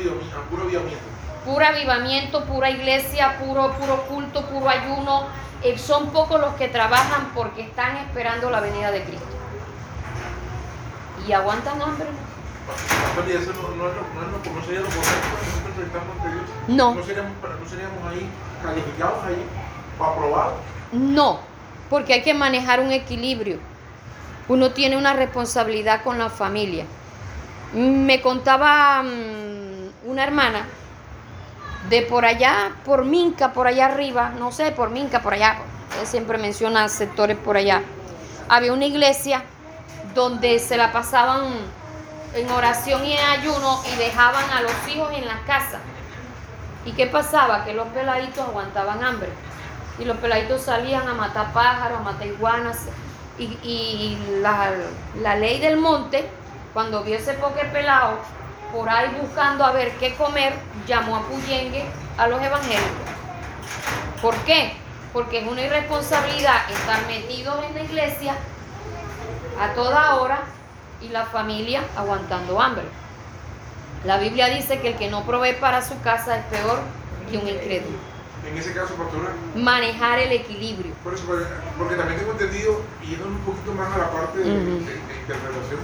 puro 0.49 0.63
avivamiento. 0.63 1.05
Puro 1.45 1.65
avivamiento, 1.65 2.45
pura 2.45 2.69
iglesia, 2.69 3.37
puro, 3.39 3.73
puro 3.73 4.03
culto, 4.07 4.45
puro 4.45 4.69
ayuno. 4.69 5.23
Eh, 5.61 5.77
son 5.77 6.09
pocos 6.09 6.39
los 6.39 6.53
que 6.55 6.67
trabajan 6.67 7.31
porque 7.35 7.61
están 7.61 7.97
esperando 7.97 8.49
la 8.49 8.61
venida 8.61 8.91
de 8.91 9.03
Cristo. 9.03 9.25
Y 11.27 11.33
aguantan 11.33 11.81
hambre. 11.81 12.07
No, 16.67 16.95
no, 16.95 17.03
seríamos, 17.03 17.31
no 17.41 17.69
seríamos 17.69 18.03
ahí 18.09 18.29
calificados 18.63 19.23
ahí 19.23 19.45
para 19.99 20.15
probar. 20.15 20.53
No, 20.91 21.39
porque 21.89 22.13
hay 22.13 22.21
que 22.21 22.33
manejar 22.33 22.79
un 22.79 22.91
equilibrio. 22.91 23.59
Uno 24.47 24.71
tiene 24.71 24.97
una 24.97 25.13
responsabilidad 25.13 26.03
con 26.03 26.17
la 26.17 26.29
familia. 26.29 26.85
Me 27.73 28.21
contaba 28.21 29.03
mm, 29.03 30.09
una 30.09 30.23
hermana 30.23 30.65
de 31.89 32.01
por 32.03 32.25
allá, 32.25 32.71
por 32.83 33.05
Minca, 33.05 33.53
por 33.53 33.67
allá 33.67 33.85
arriba, 33.85 34.31
no 34.37 34.51
sé, 34.51 34.71
por 34.71 34.89
Minca, 34.89 35.21
por 35.21 35.33
allá, 35.33 35.57
siempre 36.03 36.37
menciona 36.37 36.87
sectores 36.89 37.37
por 37.37 37.57
allá. 37.57 37.81
Había 38.49 38.73
una 38.73 38.85
iglesia 38.85 39.43
donde 40.13 40.59
se 40.59 40.77
la 40.77 40.91
pasaban 40.91 41.43
en 42.33 42.49
oración 42.51 43.05
y 43.05 43.13
en 43.13 43.25
ayuno 43.25 43.81
y 43.93 43.97
dejaban 43.97 44.49
a 44.51 44.61
los 44.61 44.73
hijos 44.87 45.11
en 45.13 45.25
la 45.25 45.41
casa. 45.45 45.79
¿Y 46.85 46.91
qué 46.91 47.07
pasaba? 47.07 47.65
Que 47.65 47.73
los 47.73 47.87
peladitos 47.87 48.47
aguantaban 48.47 49.03
hambre. 49.03 49.29
Y 49.99 50.05
los 50.05 50.17
peladitos 50.17 50.61
salían 50.61 51.07
a 51.07 51.13
matar 51.13 51.53
pájaros, 51.53 51.99
a 51.99 52.03
matar 52.03 52.27
iguanas. 52.27 52.85
Y, 53.37 54.17
la 54.41 55.35
ley 55.35 55.59
del 55.59 55.77
monte, 55.77 56.29
cuando 56.73 57.03
vio 57.03 57.15
ese 57.15 57.33
poque 57.33 57.65
pelado 57.65 58.19
por 58.75 58.89
ahí 58.89 59.09
buscando 59.21 59.63
a 59.63 59.71
ver 59.71 59.91
qué 59.97 60.15
comer, 60.15 60.53
llamó 60.85 61.15
a 61.15 61.21
Puyengue 61.21 61.85
a 62.17 62.27
los 62.27 62.41
evangélicos. 62.41 62.89
¿Por 64.21 64.35
qué? 64.39 64.73
Porque 65.13 65.39
es 65.39 65.47
una 65.47 65.61
irresponsabilidad 65.61 66.69
estar 66.69 67.05
metidos 67.07 67.63
en 67.63 67.75
la 67.75 67.83
iglesia 67.83 68.35
a 69.61 69.73
toda 69.73 70.15
hora 70.15 70.39
y 71.01 71.09
la 71.09 71.25
familia 71.25 71.83
aguantando 71.95 72.59
hambre. 72.61 72.85
La 74.03 74.17
Biblia 74.17 74.47
dice 74.47 74.79
que 74.79 74.89
el 74.89 74.95
que 74.95 75.09
no 75.09 75.23
provee 75.23 75.53
para 75.53 75.81
su 75.81 75.99
casa 76.01 76.37
es 76.37 76.45
peor 76.45 76.79
que 77.31 77.37
un 77.37 77.47
incrédulo. 77.47 78.14
En 78.47 78.57
ese 78.57 78.73
caso, 78.73 78.93
pastora, 78.95 79.31
Manejar 79.55 80.19
el 80.19 80.31
equilibrio. 80.31 80.93
por 81.03 81.13
eso, 81.13 81.23
porque- 81.77 81.95
también 81.95 82.19
tengo 82.19 82.31
entendido, 82.33 82.81
y 83.01 83.07
yendo 83.07 83.25
un 83.27 83.37
poquito 83.39 83.73
más 83.73 83.91
a 83.93 83.97
la 83.97 84.11
parte 84.11 84.39
de, 84.39 84.49
Ujú. 84.51 84.85
de- 84.85 84.85
de 84.85 85.19
interpretación, 85.19 85.79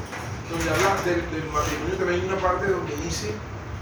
donde 0.49 0.69
habla 0.69 1.01
del, 1.03 1.21
del 1.31 1.43
matrimonio, 1.51 1.95
también 1.97 2.21
hay 2.21 2.27
una 2.27 2.37
parte 2.37 2.67
donde 2.67 2.95
dice 2.97 3.33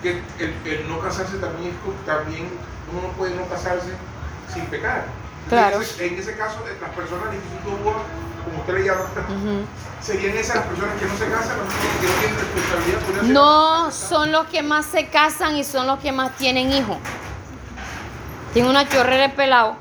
que 0.02 0.22
el, 0.40 0.54
el 0.66 0.88
no 0.88 1.00
casarse 1.00 1.38
también 1.38 1.74
es 1.76 2.06
también 2.06 2.48
uno 2.92 3.02
no 3.08 3.14
puede 3.14 3.36
no 3.36 3.46
casarse 3.48 3.90
sin 4.54 4.66
pecar. 4.68 5.06
Claro. 5.50 5.76
En 5.78 5.82
ese, 5.82 6.08
en 6.08 6.18
ese 6.20 6.36
caso, 6.38 6.60
eh, 6.68 6.78
las 6.80 6.92
personas 6.92 7.32
de 7.32 7.38
Instituto 7.38 7.76
como 8.46 8.60
usted 8.62 8.74
le 8.76 8.84
llama, 8.86 9.02
serían 10.02 10.38
esas 10.38 10.56
las 10.56 10.66
personas 10.68 10.96
que 11.00 11.06
no 11.06 11.18
se 11.18 11.28
casan, 11.28 11.58
las 11.58 11.74
que 11.76 12.08
no 12.08 12.14
tienen 12.22 12.40
responsabilidad. 12.40 13.24
No 13.34 13.92
son 13.92 14.32
los 14.32 14.48
que 14.48 14.64
más 14.64 14.86
se 14.86 15.08
casan 15.10 15.58
y 15.58 15.64
son 15.66 15.86
los 15.88 16.00
que 16.00 16.12
más 16.12 16.36
tienen 16.38 16.72
hijos. 16.72 16.98
Tiene 18.53 18.70
una 18.70 18.88
chorrera 18.88 19.27
de 19.27 19.29
pelado. 19.29 19.75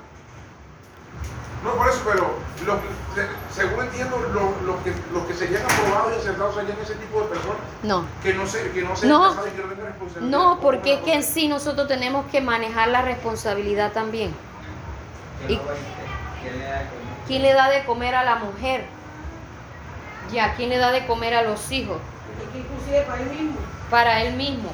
No, 1.65 1.73
por 1.75 1.89
eso, 1.89 2.03
pero 2.05 2.35
los, 2.65 2.79
según 3.53 3.85
entiendo, 3.85 4.17
los, 4.33 4.63
los 4.63 4.77
que, 4.83 4.93
los 5.13 5.25
que 5.27 5.35
serían 5.35 5.63
aprobados 5.65 6.13
y 6.15 6.21
aceptados 6.21 6.55
serían 6.55 6.79
ese 6.81 6.95
tipo 6.95 7.21
de 7.23 7.27
personas 7.27 7.57
No. 7.83 8.05
que 8.23 8.33
no 8.35 8.47
se, 8.47 8.71
que 8.71 8.83
no 8.83 8.95
se 8.95 9.07
No. 9.07 9.23
casadas 9.31 9.49
y 9.49 9.57
que 9.57 9.63
no 9.63 9.69
tengan 9.69 9.87
responsabilidad. 9.87 10.39
No, 10.39 10.61
porque 10.61 10.95
es 10.95 11.01
que 11.01 11.15
en 11.15 11.25
sí 11.25 11.49
nosotros 11.49 11.89
tenemos 11.89 12.27
que 12.31 12.41
manejar 12.41 12.89
la 12.89 13.03
responsabilidad 13.03 13.91
también. 13.93 14.33
Y- 15.49 15.57
no 15.57 15.63
le 15.63 15.99
¿Quién 17.27 17.43
le 17.43 17.53
da 17.53 17.69
de 17.69 17.85
comer 17.85 18.15
a 18.15 18.25
la 18.25 18.37
mujer? 18.37 18.85
Ya, 20.33 20.55
¿quién 20.55 20.69
le 20.71 20.79
da 20.79 20.93
de 20.93 21.07
comer 21.07 21.35
a 21.35 21.43
los 21.43 21.71
hijos? 21.73 21.99
Inclusive 22.55 23.03
para 23.03 23.21
él 23.23 23.31
mismo. 23.31 23.57
Para 23.91 24.23
él 24.23 24.35
mismo. 24.35 24.71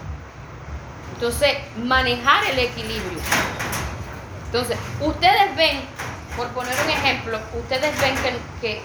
Entonces, 1.14 1.56
manejar 1.82 2.44
el 2.44 2.58
equilibrio. 2.58 3.18
Entonces, 4.54 4.78
ustedes 5.00 5.56
ven, 5.56 5.80
por 6.36 6.46
poner 6.50 6.72
un 6.84 6.88
ejemplo, 6.90 7.40
ustedes 7.58 8.00
ven 8.00 8.14
que, 8.60 8.80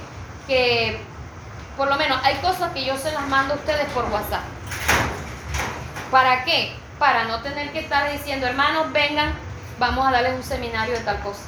que, 0.48 1.00
por 1.78 1.88
lo 1.88 1.96
menos 1.96 2.20
hay 2.24 2.38
cosas 2.38 2.72
que 2.74 2.84
yo 2.84 2.98
se 2.98 3.12
las 3.12 3.28
mando 3.28 3.54
a 3.54 3.58
ustedes 3.58 3.86
por 3.94 4.06
WhatsApp. 4.06 4.42
¿Para 6.10 6.44
qué? 6.44 6.76
Para 6.98 7.26
no 7.26 7.44
tener 7.44 7.72
que 7.72 7.82
estar 7.82 8.12
diciendo, 8.12 8.48
hermanos, 8.48 8.92
vengan, 8.92 9.32
vamos 9.78 10.08
a 10.08 10.12
darles 10.12 10.34
un 10.38 10.44
seminario 10.44 10.96
de 10.96 11.02
tal 11.02 11.20
cosa. 11.20 11.44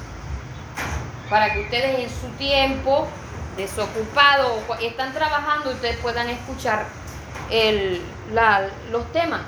Para 1.28 1.52
que 1.52 1.62
ustedes 1.62 1.98
en 1.98 2.08
su 2.08 2.28
tiempo 2.36 3.08
desocupado 3.56 4.62
están 4.80 5.12
trabajando, 5.14 5.70
ustedes 5.70 5.96
puedan 5.96 6.28
escuchar 6.28 6.84
el- 7.50 8.00
la- 8.32 8.68
los 8.92 9.10
temas. 9.10 9.40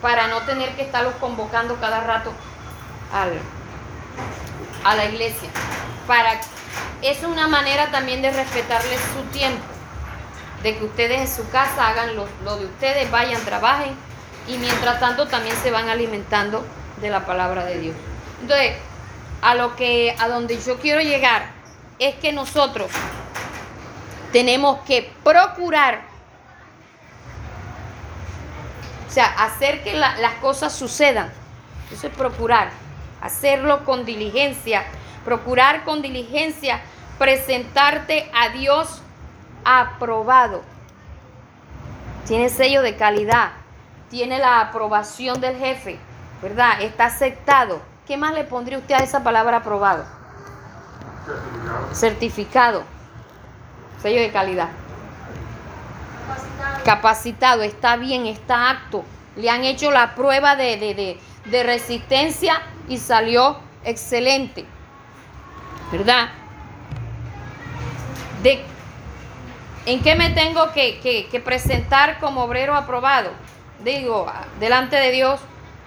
Para 0.00 0.26
no 0.26 0.40
tener 0.40 0.74
que 0.74 0.82
estarlos 0.82 1.14
convocando 1.20 1.76
cada 1.76 2.00
rato 2.00 2.32
al, 3.14 3.38
a 4.84 4.94
la 4.96 5.04
iglesia. 5.06 5.48
Para, 6.06 6.40
es 7.02 7.22
una 7.24 7.48
manera 7.48 7.90
también 7.90 8.22
de 8.22 8.30
respetarles 8.32 9.00
su 9.14 9.22
tiempo. 9.36 9.62
De 10.62 10.76
que 10.78 10.84
ustedes 10.84 11.20
en 11.20 11.28
su 11.28 11.48
casa 11.50 11.88
hagan 11.88 12.14
lo, 12.16 12.28
lo 12.44 12.56
de 12.56 12.66
ustedes, 12.66 13.10
vayan, 13.10 13.40
trabajen 13.44 13.94
y 14.46 14.58
mientras 14.58 15.00
tanto 15.00 15.26
también 15.26 15.56
se 15.62 15.70
van 15.70 15.88
alimentando 15.88 16.64
de 17.00 17.10
la 17.10 17.26
palabra 17.26 17.64
de 17.64 17.78
Dios. 17.78 17.96
Entonces, 18.40 18.76
a 19.40 19.54
lo 19.56 19.74
que 19.74 20.14
a 20.20 20.28
donde 20.28 20.60
yo 20.60 20.78
quiero 20.78 21.00
llegar 21.00 21.46
es 21.98 22.14
que 22.16 22.32
nosotros 22.32 22.90
tenemos 24.32 24.80
que 24.86 25.12
procurar 25.24 26.02
o 29.08 29.12
sea, 29.12 29.26
hacer 29.26 29.82
que 29.82 29.94
la- 29.94 30.16
las 30.18 30.34
cosas 30.34 30.72
sucedan. 30.72 31.30
Eso 31.92 32.06
es 32.06 32.14
procurar, 32.14 32.70
hacerlo 33.22 33.84
con 33.84 34.04
diligencia, 34.04 34.84
procurar 35.24 35.84
con 35.84 36.02
diligencia 36.02 36.80
presentarte 37.18 38.30
a 38.34 38.48
Dios 38.50 39.00
aprobado. 39.64 40.62
Tiene 42.26 42.48
sello 42.48 42.82
de 42.82 42.96
calidad, 42.96 43.50
tiene 44.10 44.38
la 44.38 44.60
aprobación 44.60 45.40
del 45.40 45.56
jefe, 45.56 45.98
¿verdad? 46.42 46.80
Está 46.82 47.06
aceptado. 47.06 47.80
¿Qué 48.06 48.16
más 48.16 48.34
le 48.34 48.44
pondría 48.44 48.78
usted 48.78 48.94
a 48.94 48.98
esa 49.04 49.22
palabra 49.22 49.58
aprobado? 49.58 50.04
Certificado. 51.24 51.94
Certificado, 51.94 52.84
sello 54.02 54.20
de 54.20 54.32
calidad 54.32 54.68
Capacitado. 56.26 56.84
capacitado, 56.84 57.62
está 57.62 57.96
bien, 57.96 58.26
está 58.26 58.70
apto. 58.70 59.04
Le 59.36 59.48
han 59.48 59.62
hecho 59.64 59.90
la 59.92 60.14
prueba 60.16 60.56
de, 60.56 60.76
de- 60.76 60.94
de- 60.94 61.20
de 61.44 61.62
resistencia 61.62 62.60
y 62.92 62.98
salió 62.98 63.56
excelente. 63.84 64.66
¿Verdad? 65.90 66.28
De, 68.42 68.62
¿En 69.86 70.02
qué 70.02 70.14
me 70.14 70.30
tengo 70.30 70.72
que, 70.72 71.00
que- 71.00 71.26
que 71.28 71.40
presentar 71.40 72.18
como 72.20 72.42
obrero 72.44 72.74
aprobado? 72.74 73.30
Digo, 73.82 74.30
delante 74.60 74.96
de 74.96 75.10
Dios, 75.10 75.40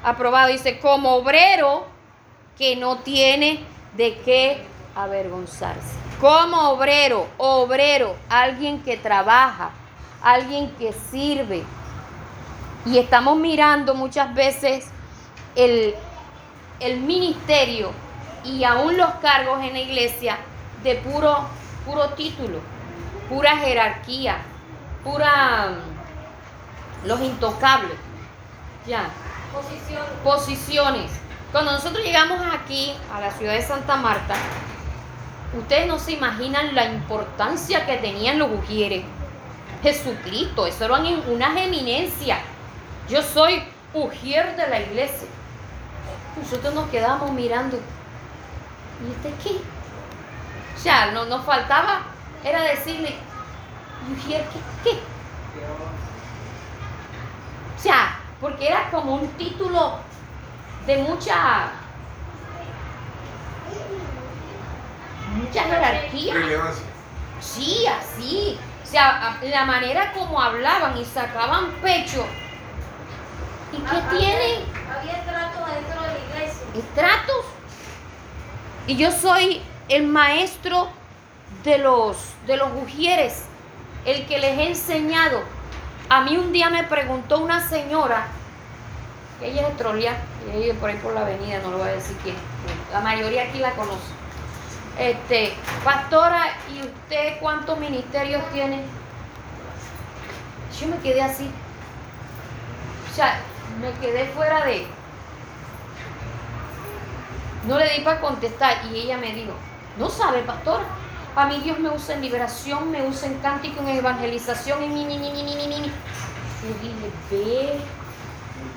aprobado. 0.03 0.47
Dice, 0.49 0.79
como 0.79 1.11
obrero 1.15 1.85
que 2.57 2.75
no 2.75 2.97
tiene 2.97 3.63
de 3.95 4.17
qué 4.25 4.63
avergonzarse. 4.95 5.93
Como 6.19 6.69
obrero, 6.71 7.27
obrero, 7.37 8.15
alguien 8.29 8.81
que 8.81 8.97
trabaja, 8.97 9.69
alguien 10.23 10.71
que 10.77 10.91
sirve. 11.11 11.63
Y 12.85 12.97
estamos 12.97 13.37
mirando 13.37 13.93
muchas 13.95 14.33
veces 14.33 14.87
el, 15.55 15.95
el 16.79 16.99
ministerio 16.99 17.91
y 18.43 18.63
aún 18.63 18.97
los 18.97 19.09
cargos 19.15 19.63
en 19.63 19.73
la 19.73 19.79
iglesia 19.79 20.37
de 20.83 20.95
puro, 20.95 21.47
puro 21.85 22.09
título, 22.09 22.59
pura 23.29 23.57
jerarquía, 23.57 24.37
pura 25.03 25.69
mm, 25.71 27.07
los 27.07 27.21
intocables. 27.21 27.97
Ya 28.87 29.09
posiciones. 30.23 31.11
Cuando 31.51 31.71
nosotros 31.71 32.03
llegamos 32.03 32.39
aquí 32.53 32.93
a 33.13 33.21
la 33.21 33.31
ciudad 33.31 33.53
de 33.53 33.61
Santa 33.61 33.95
Marta, 33.95 34.35
ustedes 35.57 35.87
no 35.87 35.97
se 35.99 36.11
imaginan 36.13 36.75
la 36.75 36.85
importancia 36.85 37.85
que 37.85 37.97
tenían 37.97 38.39
los 38.39 38.51
ujieres. 38.51 39.05
Jesucristo, 39.81 40.67
eso 40.67 40.85
era 40.85 40.95
una 40.95 41.63
eminencia. 41.63 42.39
Yo 43.09 43.21
soy 43.21 43.63
ujier 43.93 44.55
de 44.57 44.67
la 44.67 44.81
iglesia. 44.81 45.27
Nosotros 46.37 46.73
nos 46.73 46.89
quedamos 46.89 47.31
mirando. 47.31 47.77
¿Y 47.77 49.11
este 49.11 49.33
qué? 49.43 49.55
O 50.75 50.79
sea, 50.79 51.11
no, 51.11 51.25
nos 51.25 51.45
faltaba, 51.45 52.01
era 52.43 52.61
decirle, 52.63 53.15
¿y 54.09 54.27
qué? 54.27 54.43
¿Qué? 54.83 54.99
O 57.77 57.81
sea, 57.81 58.19
porque 58.39 58.67
era 58.67 58.89
como 58.89 59.15
un 59.15 59.27
título 59.29 59.99
de 60.85 60.97
mucha 60.97 61.71
mucha 65.35 65.63
jerarquía. 65.63 66.33
Relevancia. 66.33 66.85
Sí, 67.41 67.85
así. 67.87 68.57
O 68.83 68.87
sea, 68.87 69.37
la 69.41 69.65
manera 69.65 70.13
como 70.13 70.41
hablaban 70.41 70.97
y 70.97 71.05
sacaban 71.05 71.71
pecho. 71.81 72.25
¿Y 73.73 73.77
qué 73.77 74.17
tienen? 74.17 74.65
Había 74.89 75.23
trato 75.23 75.65
dentro 75.65 76.01
de. 76.01 76.14
Estratos. 76.77 77.45
Y 78.87 78.97
yo 78.97 79.11
soy 79.11 79.61
el 79.89 80.07
maestro 80.07 80.89
de 81.63 81.77
los 81.77 82.17
de 82.45 82.57
los 82.57 82.69
ujieres, 82.83 83.45
el 84.05 84.25
que 84.27 84.39
les 84.39 84.57
he 84.57 84.67
enseñado. 84.67 85.41
A 86.09 86.21
mí 86.21 86.37
un 86.37 86.51
día 86.51 86.69
me 86.69 86.83
preguntó 86.83 87.39
una 87.39 87.67
señora 87.67 88.27
Ella 89.41 89.67
es 89.67 89.77
trolear, 89.77 90.15
ella 90.47 90.59
vive 90.59 90.73
por 90.75 90.89
ahí 90.89 90.97
por 90.97 91.13
la 91.13 91.21
avenida, 91.21 91.59
no 91.63 91.71
lo 91.71 91.79
voy 91.79 91.89
a 91.89 91.93
decir 91.93 92.15
quién. 92.23 92.35
La 92.93 93.01
mayoría 93.01 93.43
aquí 93.43 93.59
la 93.59 93.71
conoce. 93.71 94.13
Este, 94.97 95.53
pastora, 95.83 96.55
¿y 96.73 96.79
usted 96.79 97.39
cuántos 97.41 97.77
ministerios 97.79 98.41
tiene? 98.53 98.81
Yo 100.79 100.87
me 100.87 100.97
quedé 100.97 101.21
así. 101.21 101.49
O 103.11 103.15
sea, 103.15 103.39
me 103.81 103.91
quedé 103.99 104.25
fuera 104.27 104.63
de. 104.65 104.87
No 107.67 107.79
le 107.79 107.89
di 107.89 108.01
para 108.01 108.19
contestar 108.19 108.85
y 108.91 108.97
ella 108.97 109.17
me 109.17 109.33
dijo, 109.33 109.53
no 109.97 110.09
sabe, 110.09 110.41
pastora. 110.41 110.83
A 111.35 111.47
mí 111.47 111.59
Dios 111.63 111.79
me 111.79 111.89
usa 111.89 112.15
en 112.15 112.21
liberación, 112.21 112.91
me 112.91 113.05
usa 113.05 113.27
en 113.27 113.39
cántico, 113.39 113.81
en 113.81 113.89
evangelización, 113.89 114.83
en 114.83 114.93
mi, 114.93 115.05
mi, 115.05 115.17
mi, 115.17 115.31
mi, 115.31 115.43
mi, 115.43 115.67
mi. 115.67 115.75
Yo 115.75 116.73
dije, 116.81 117.11
ve, 117.29 117.79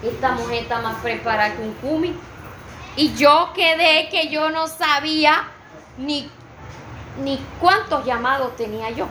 esta 0.03 0.33
mujer 0.33 0.63
está 0.63 0.81
más 0.81 0.97
preparada 0.97 1.55
que 1.55 1.63
un 1.63 1.75
cumi. 1.75 2.15
Y 2.97 3.15
yo 3.15 3.53
quedé 3.55 4.09
que 4.09 4.29
yo 4.29 4.51
no 4.51 4.67
sabía 4.67 5.45
ni, 5.99 6.29
ni 7.23 7.39
cuántos 7.61 8.05
llamados 8.05 8.57
tenía 8.57 8.91
yo. 8.91 9.07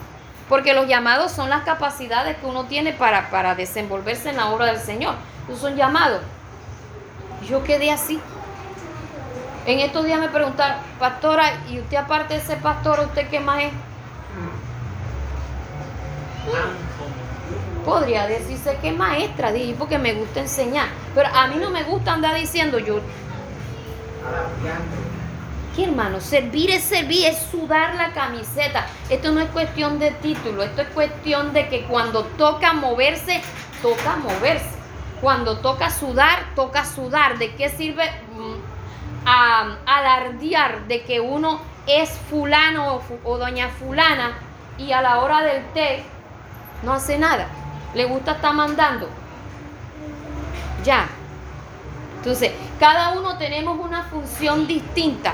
Porque 0.49 0.73
los 0.73 0.87
llamados 0.87 1.31
son 1.31 1.49
las 1.49 1.63
capacidades 1.63 2.37
que 2.37 2.45
uno 2.45 2.65
tiene 2.65 2.93
para, 2.93 3.29
para 3.29 3.55
desenvolverse 3.55 4.29
en 4.29 4.37
la 4.37 4.47
obra 4.47 4.65
del 4.67 4.79
Señor. 4.79 5.15
Esos 5.47 5.61
son 5.61 5.75
llamados. 5.75 6.21
Yo 7.47 7.63
quedé 7.63 7.91
así. 7.91 8.19
En 9.67 9.81
estos 9.81 10.05
días 10.05 10.17
me 10.17 10.29
preguntaron, 10.29 10.77
pastora, 10.97 11.59
¿y 11.69 11.79
usted 11.79 11.97
aparte 11.97 12.35
de 12.35 12.39
ser 12.39 12.57
pastora, 12.59 13.01
usted 13.01 13.29
qué 13.29 13.41
más 13.41 13.63
es? 13.63 13.71
Podría 17.83 18.27
decirse 18.27 18.77
que 18.81 18.89
es 18.89 18.97
maestra, 18.97 19.51
dije, 19.51 19.75
porque 19.77 19.97
me 19.97 20.13
gusta 20.13 20.39
enseñar. 20.39 20.87
Pero 21.13 21.27
a 21.35 21.47
mí 21.47 21.57
no 21.57 21.69
me 21.69 21.83
gusta 21.83 22.13
andar 22.13 22.35
diciendo 22.35 22.79
yo, 22.79 23.01
¿Qué 25.75 25.83
hermano? 25.83 26.21
Servir 26.21 26.71
es 26.71 26.83
servir, 26.83 27.25
es 27.25 27.37
sudar 27.51 27.95
la 27.95 28.11
camiseta. 28.13 28.87
Esto 29.09 29.33
no 29.33 29.41
es 29.41 29.49
cuestión 29.49 29.99
de 29.99 30.11
título, 30.11 30.63
esto 30.63 30.81
es 30.81 30.87
cuestión 30.87 31.51
de 31.51 31.67
que 31.67 31.83
cuando 31.83 32.23
toca 32.23 32.71
moverse, 32.71 33.41
toca 33.81 34.15
moverse. 34.15 34.77
Cuando 35.21 35.57
toca 35.57 35.91
sudar, 35.91 36.55
toca 36.55 36.85
sudar. 36.85 37.37
¿De 37.37 37.53
qué 37.55 37.69
sirve 37.69 38.09
mm, 38.33 38.56
a- 39.27 39.75
alardear 39.85 40.87
de 40.87 41.03
que 41.03 41.19
uno 41.19 41.59
es 41.85 42.09
fulano 42.29 42.95
o, 42.95 43.01
o 43.25 43.37
doña 43.37 43.67
fulana 43.69 44.31
y 44.77 44.91
a 44.93 45.01
la 45.01 45.19
hora 45.19 45.41
del 45.41 45.63
té 45.73 46.03
no 46.83 46.93
hace 46.93 47.17
nada? 47.17 47.47
Le 47.93 48.05
gusta 48.05 48.31
estar 48.33 48.53
mandando. 48.53 49.09
Ya. 50.83 51.07
Entonces, 52.17 52.51
cada 52.79 53.11
uno 53.13 53.37
tenemos 53.37 53.79
una 53.79 54.03
función 54.03 54.67
distinta. 54.67 55.33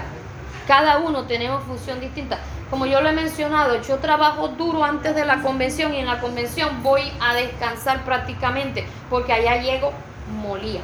Cada 0.68 0.98
uno 1.00 1.24
tenemos 1.24 1.64
función 1.64 2.00
distinta. 2.00 2.40
Como 2.70 2.86
yo 2.86 3.02
lo 3.02 3.10
he 3.10 3.14
mencionado, 3.14 3.82
yo 3.82 3.98
trabajo 3.98 4.48
duro 4.48 4.84
antes 4.84 5.14
de 5.16 5.26
la 5.26 5.42
convención 5.42 5.94
y 5.94 6.00
en 6.00 6.06
la 6.08 6.20
convención 6.20 6.82
voy 6.82 7.12
a 7.20 7.34
descansar 7.36 8.04
prácticamente 8.04 8.88
porque 9.10 9.34
allá 9.34 9.62
llego 9.62 9.92
molía. 10.42 10.82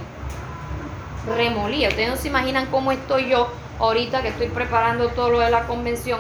Remolía. 1.28 1.90
Ustedes 1.90 2.10
no 2.10 2.16
se 2.18 2.28
imaginan 2.30 2.66
cómo 2.68 2.92
estoy 2.92 3.30
yo 3.30 3.52
ahorita 3.80 4.22
que 4.22 4.30
estoy 4.30 4.48
preparando 4.48 5.10
todo 5.10 5.30
lo 5.30 5.40
de 5.40 5.50
la 5.52 5.66
convención 5.68 6.20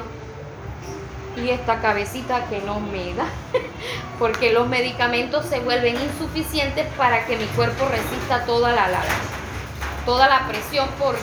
y 1.38 1.49
esta 1.49 1.79
cabecita 1.81 2.45
que 2.49 2.59
no 2.62 2.79
me 2.79 3.13
da. 3.13 3.25
Porque 4.19 4.51
los 4.51 4.67
medicamentos 4.67 5.45
se 5.45 5.59
vuelven 5.62 5.95
insuficientes 6.01 6.85
para 6.97 7.25
que 7.25 7.38
mi 7.38 7.45
cuerpo 7.45 7.88
resista 7.89 8.45
toda 8.45 8.71
la, 8.73 8.88
la- 8.89 9.03
toda 10.05 10.27
la 10.27 10.47
presión 10.47 10.88
porque, 10.97 11.19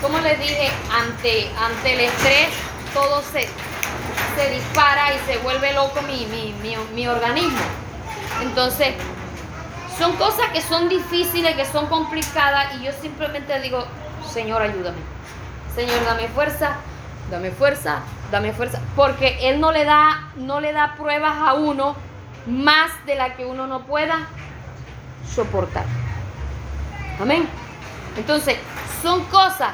como 0.00 0.18
les 0.20 0.38
dije, 0.38 0.70
ante, 0.90 1.50
ante 1.60 1.92
el 1.92 2.00
estrés 2.00 2.48
todo 2.94 3.20
se, 3.20 3.46
se 4.36 4.50
dispara 4.50 5.12
y 5.14 5.18
se 5.30 5.36
vuelve 5.38 5.72
loco 5.74 6.00
mi, 6.02 6.24
mi, 6.26 6.54
mi, 6.62 6.76
mi 6.94 7.08
organismo. 7.08 7.58
Entonces, 8.40 8.94
son 9.98 10.16
cosas 10.16 10.48
que 10.52 10.60
son 10.60 10.88
difíciles, 10.88 11.54
que 11.56 11.64
son 11.64 11.86
complicadas 11.86 12.74
y 12.76 12.84
yo 12.84 12.92
simplemente 12.92 13.60
digo, 13.60 13.84
Señor, 14.32 14.62
ayúdame. 14.62 14.98
Señor, 15.74 16.04
dame 16.04 16.28
fuerza, 16.28 16.76
dame 17.30 17.50
fuerza, 17.50 18.00
dame 18.30 18.52
fuerza, 18.52 18.80
porque 18.94 19.48
él 19.48 19.60
no 19.60 19.72
le 19.72 19.84
da 19.84 20.30
no 20.36 20.60
le 20.60 20.72
da 20.72 20.94
pruebas 20.96 21.34
a 21.38 21.54
uno 21.54 21.96
más 22.46 22.90
de 23.06 23.14
la 23.14 23.34
que 23.34 23.46
uno 23.46 23.66
no 23.66 23.80
pueda 23.86 24.28
soportar. 25.34 25.84
Amén. 27.20 27.48
Entonces, 28.16 28.56
son 29.02 29.24
cosas 29.26 29.72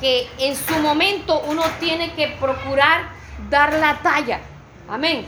que 0.00 0.28
en 0.38 0.56
su 0.56 0.74
momento 0.80 1.40
uno 1.46 1.62
tiene 1.78 2.12
que 2.14 2.28
procurar 2.40 3.02
dar 3.48 3.74
la 3.74 3.98
talla. 3.98 4.40
Amén. 4.88 5.26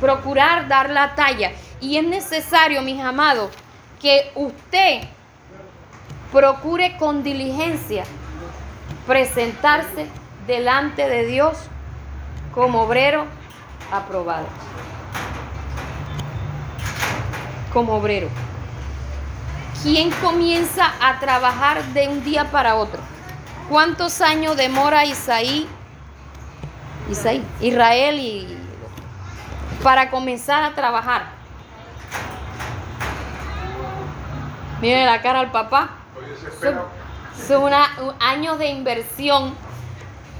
Procurar 0.00 0.68
dar 0.68 0.90
la 0.90 1.14
talla. 1.14 1.52
Y 1.80 1.96
es 1.96 2.04
necesario, 2.04 2.82
mis 2.82 3.00
amados, 3.00 3.50
que 4.02 4.32
usted 4.34 5.04
procure 6.32 6.96
con 6.96 7.22
diligencia 7.22 8.02
presentarse 9.06 10.08
delante 10.46 11.08
de 11.08 11.24
Dios 11.26 11.56
como 12.52 12.82
obrero 12.82 13.26
aprobado. 13.92 14.46
Como 17.72 17.94
obrero. 17.94 18.28
¿Quién 19.82 20.10
comienza 20.10 20.92
a 21.00 21.20
trabajar 21.20 21.82
de 21.94 22.08
un 22.08 22.24
día 22.24 22.50
para 22.50 22.74
otro? 22.74 23.00
¿Cuántos 23.68 24.20
años 24.20 24.56
demora 24.56 25.04
Isaí, 25.04 25.68
Isaí, 27.08 27.44
Israel 27.60 28.18
y 28.18 28.58
para 29.82 30.10
comenzar 30.10 30.64
a 30.64 30.74
trabajar? 30.74 31.42
Mire 34.82 35.06
la 35.06 35.22
cara 35.22 35.38
al 35.38 35.52
papá. 35.52 35.90
Son, 37.46 37.62
una- 37.62 37.88
años 38.18 38.58
de 38.58 38.66
inversión, 38.66 39.54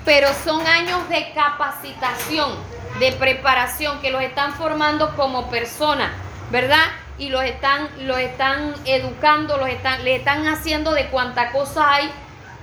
pero 0.04 0.26
son 0.44 0.66
años 0.66 1.08
de 1.08 1.32
capacitación, 1.32 2.50
de 2.98 3.12
preparación, 3.12 4.00
que 4.00 4.10
los 4.10 4.20
están 4.20 4.52
formando 4.54 5.14
como 5.14 5.48
personas, 5.48 6.10
¿verdad? 6.50 6.86
Y 7.18 7.28
los 7.28 7.44
están, 7.44 7.88
los 8.00 8.18
están 8.18 8.74
educando, 8.84 9.58
los 9.58 9.68
están, 9.68 10.02
le 10.02 10.16
están 10.16 10.48
haciendo 10.48 10.90
de 10.92 11.06
cuánta 11.06 11.52
cosa 11.52 11.94
hay 11.94 12.10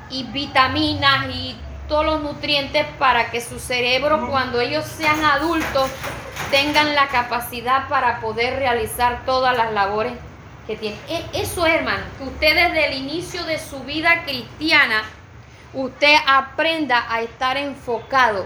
y 0.10 0.24
vitaminas 0.26 1.28
y 1.34 1.58
todos 1.88 2.06
los 2.06 2.22
nutrientes 2.22 2.86
para 3.00 3.32
que 3.32 3.40
su 3.40 3.58
cerebro, 3.58 4.28
cuando 4.30 4.60
ellos 4.60 4.84
sean 4.86 5.24
adultos, 5.24 5.90
tengan 6.52 6.94
la 6.94 7.08
capacidad 7.08 7.88
para 7.88 8.20
poder 8.20 8.60
realizar 8.60 9.22
todas 9.26 9.56
las 9.56 9.72
labores 9.72 10.12
que 10.70 10.76
tienen. 10.78 11.00
E- 11.10 11.26
Eso, 11.34 11.66
hermano, 11.66 12.04
que 12.20 12.26
usted 12.26 12.54
desde 12.54 12.86
el 12.90 12.94
inicio 12.94 13.44
de 13.46 13.58
su 13.58 13.80
vida 13.80 14.24
cristiana, 14.24 15.02
usted 15.74 16.16
aprenda 16.28 17.12
a 17.12 17.22
estar 17.22 17.58
enfocado 17.58 18.46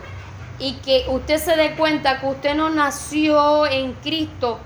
y 0.58 0.76
que 0.76 1.04
usted 1.10 1.38
se 1.38 1.58
dé 1.58 1.72
cuenta 1.76 2.22
que 2.22 2.28
usted 2.28 2.56
no 2.56 2.70
nació 2.70 3.66
en 3.68 3.92
Cristo 3.96 4.58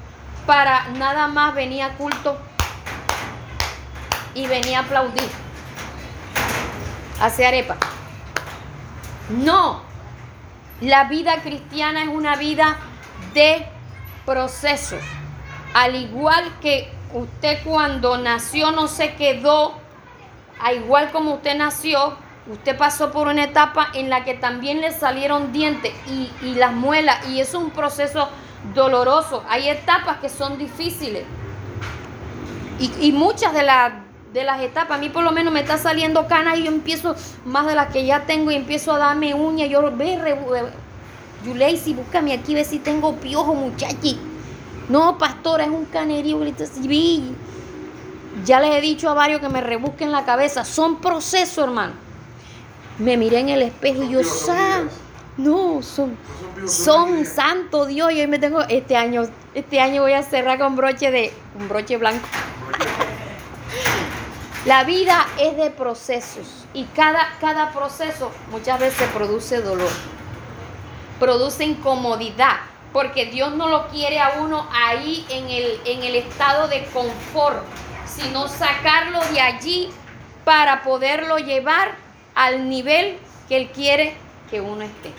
para 0.46 0.90
nada 0.90 1.28
más 1.30 1.56
venir 1.56 1.82
a 1.82 1.90
culto 1.98 2.38
y 4.36 4.46
venir 4.46 4.76
a 4.76 4.82
aplaudir, 4.82 5.30
hacer 7.20 7.48
arepa. 7.48 7.76
No, 9.30 9.82
la 10.82 11.06
vida 11.06 11.42
cristiana 11.42 12.04
es 12.04 12.10
una 12.10 12.36
vida 12.36 12.78
de 13.34 13.66
procesos. 14.28 15.02
Al 15.74 15.96
igual 15.96 16.54
que 16.62 16.97
usted 17.18 17.60
cuando 17.64 18.18
nació 18.18 18.72
no 18.72 18.88
se 18.88 19.16
quedó, 19.16 19.74
a 20.60 20.74
igual 20.74 21.12
como 21.12 21.36
usted 21.36 21.56
nació, 21.56 22.18
usted 22.52 22.78
pasó 22.78 23.12
por 23.12 23.28
una 23.28 23.44
etapa 23.44 23.90
en 23.94 24.10
la 24.10 24.24
que 24.24 24.34
también 24.34 24.82
le 24.82 24.92
salieron 24.92 25.52
dientes 25.52 25.94
y, 26.08 26.56
las 26.56 26.74
muelas, 26.74 27.28
y 27.30 27.40
es 27.40 27.54
un 27.54 27.72
proceso 27.72 28.30
doloroso. 28.74 29.44
Hay 29.50 29.70
etapas 29.70 30.18
que 30.18 30.30
son 30.30 30.58
difíciles. 30.58 31.24
Y, 32.80 33.12
muchas 33.12 33.54
de, 33.54 33.64
las 33.64 33.92
de 34.34 34.44
las 34.44 34.62
etapas, 34.62 34.98
a 34.98 35.02
mí 35.02 35.10
por 35.10 35.24
lo 35.24 35.32
menos 35.32 35.52
me 35.52 35.62
está 35.62 35.78
saliendo 35.78 36.28
canas 36.28 36.60
y 36.60 36.64
yo 36.64 36.72
empiezo, 36.72 37.16
más 37.46 37.66
de 37.66 37.76
las 37.76 37.92
que 37.92 38.06
ya 38.06 38.26
tengo, 38.26 38.52
y 38.52 38.56
empiezo 38.56 38.94
a 38.94 39.00
darme 39.00 39.34
uñas. 39.34 39.70
Yo, 39.70 39.92
ve, 39.96 40.20
Yuleisi, 41.44 41.94
búscame 41.94 42.34
aquí, 42.34 42.54
ve 42.54 42.64
si 42.64 42.80
tengo 42.80 43.16
piojo, 43.16 43.54
muchachi. 43.54 44.37
No, 44.90 45.18
pastora, 45.18 45.66
es 45.66 45.70
un 45.70 45.86
canerío, 45.86 46.40
civil. 46.66 47.36
Ya 48.46 48.60
les 48.60 48.76
he 48.76 48.82
dicho 48.82 49.10
a 49.10 49.14
varios 49.14 49.42
que 49.42 49.50
me 49.50 49.62
rebusquen 49.62 50.12
la 50.12 50.26
cabeza. 50.26 50.64
Son 50.64 51.02
procesos, 51.02 51.66
hermano. 51.66 51.94
Me 53.00 53.18
miré 53.18 53.40
en 53.40 53.50
el 53.50 53.62
espejo 53.62 54.04
y 54.04 54.10
yo, 54.10 54.24
san. 54.24 54.90
No, 55.38 55.84
son, 55.84 56.18
No 56.58 56.68
son 56.68 56.70
son 57.06 57.26
santo 57.26 57.86
Dios. 57.86 58.12
Y 58.12 58.22
hoy 58.22 58.28
me 58.28 58.40
tengo, 58.40 58.62
este 58.62 58.96
año, 58.96 59.24
este 59.54 59.80
año 59.80 60.04
voy 60.04 60.14
a 60.14 60.24
cerrar 60.24 60.58
con 60.58 60.76
broche 60.76 61.12
de, 61.12 61.34
un 61.60 61.68
broche 61.68 61.98
blanco. 61.98 62.26
La 64.66 64.84
vida 64.84 65.26
es 65.40 65.56
de 65.56 65.70
procesos 65.70 66.66
y 66.74 66.84
cada, 66.86 67.38
cada 67.40 67.72
proceso 67.72 68.32
muchas 68.52 68.80
veces 68.80 69.08
produce 69.14 69.62
dolor, 69.62 69.92
produce 71.22 71.64
incomodidad, 71.64 72.58
porque 72.98 73.28
Dios 73.28 73.54
no 73.54 73.70
lo 73.70 73.90
quiere 73.90 74.20
a 74.20 74.40
uno 74.40 74.68
ahí 74.74 75.24
en 75.30 75.48
el, 75.52 75.80
en 75.86 76.02
el 76.02 76.16
estado 76.16 76.68
de 76.68 76.84
confort, 76.86 77.64
sino 78.08 78.48
sacarlo 78.48 79.20
de 79.32 79.40
allí 79.40 79.92
para 80.44 80.82
poderlo 80.82 81.38
llevar 81.38 81.92
al 82.34 82.68
nivel 82.68 83.20
que 83.48 83.58
Él 83.58 83.70
quiere 83.70 84.16
que 84.50 84.62
uno 84.62 84.82
esté. 84.82 85.14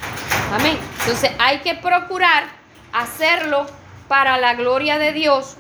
Amén. 0.52 0.76
Entonces 1.02 1.30
hay 1.38 1.58
que 1.58 1.76
procurar 1.76 2.48
hacerlo 2.92 3.64
para 4.08 4.38
la 4.38 4.54
gloria 4.54 4.98
de 4.98 5.12
Dios 5.12 5.56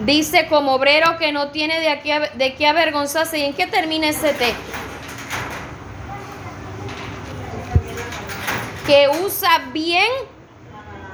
Dice 0.00 0.46
como 0.48 0.74
obrero 0.74 1.16
que 1.18 1.32
no 1.32 1.48
tiene 1.48 1.80
de, 1.80 1.88
aquí 1.88 2.10
de 2.34 2.54
qué 2.54 2.66
avergonzarse. 2.66 3.38
¿Y 3.38 3.44
en 3.44 3.54
qué 3.54 3.66
termina 3.66 4.08
ese 4.08 4.34
texto? 4.34 4.85
Que 8.86 9.08
usa 9.08 9.62
bien 9.72 10.06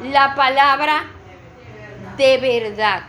la 0.02 0.34
palabra 0.34 1.04
de 2.16 2.38
verdad. 2.38 3.04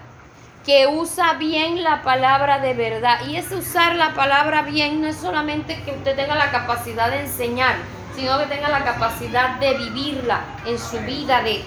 Que 0.66 0.88
usa 0.88 1.34
bien 1.34 1.84
la 1.84 2.02
palabra 2.02 2.60
de 2.60 2.74
verdad. 2.74 3.26
Y 3.28 3.36
ese 3.36 3.56
usar 3.56 3.96
la 3.96 4.14
palabra 4.14 4.62
bien 4.62 5.02
no 5.02 5.08
es 5.08 5.18
solamente 5.18 5.82
que 5.84 5.92
usted 5.92 6.16
tenga 6.16 6.36
la 6.36 6.52
capacidad 6.52 7.12
de 7.12 7.22
enseñar, 7.22 7.76
sino 8.16 8.40
que 8.40 8.46
tenga 8.46 8.70
la 8.70 8.86
capacidad 8.86 9.60
de 9.60 9.74
vivirla 9.74 10.42
en 10.66 10.80
su 10.80 10.98
vida, 11.00 11.44
de, 11.44 11.62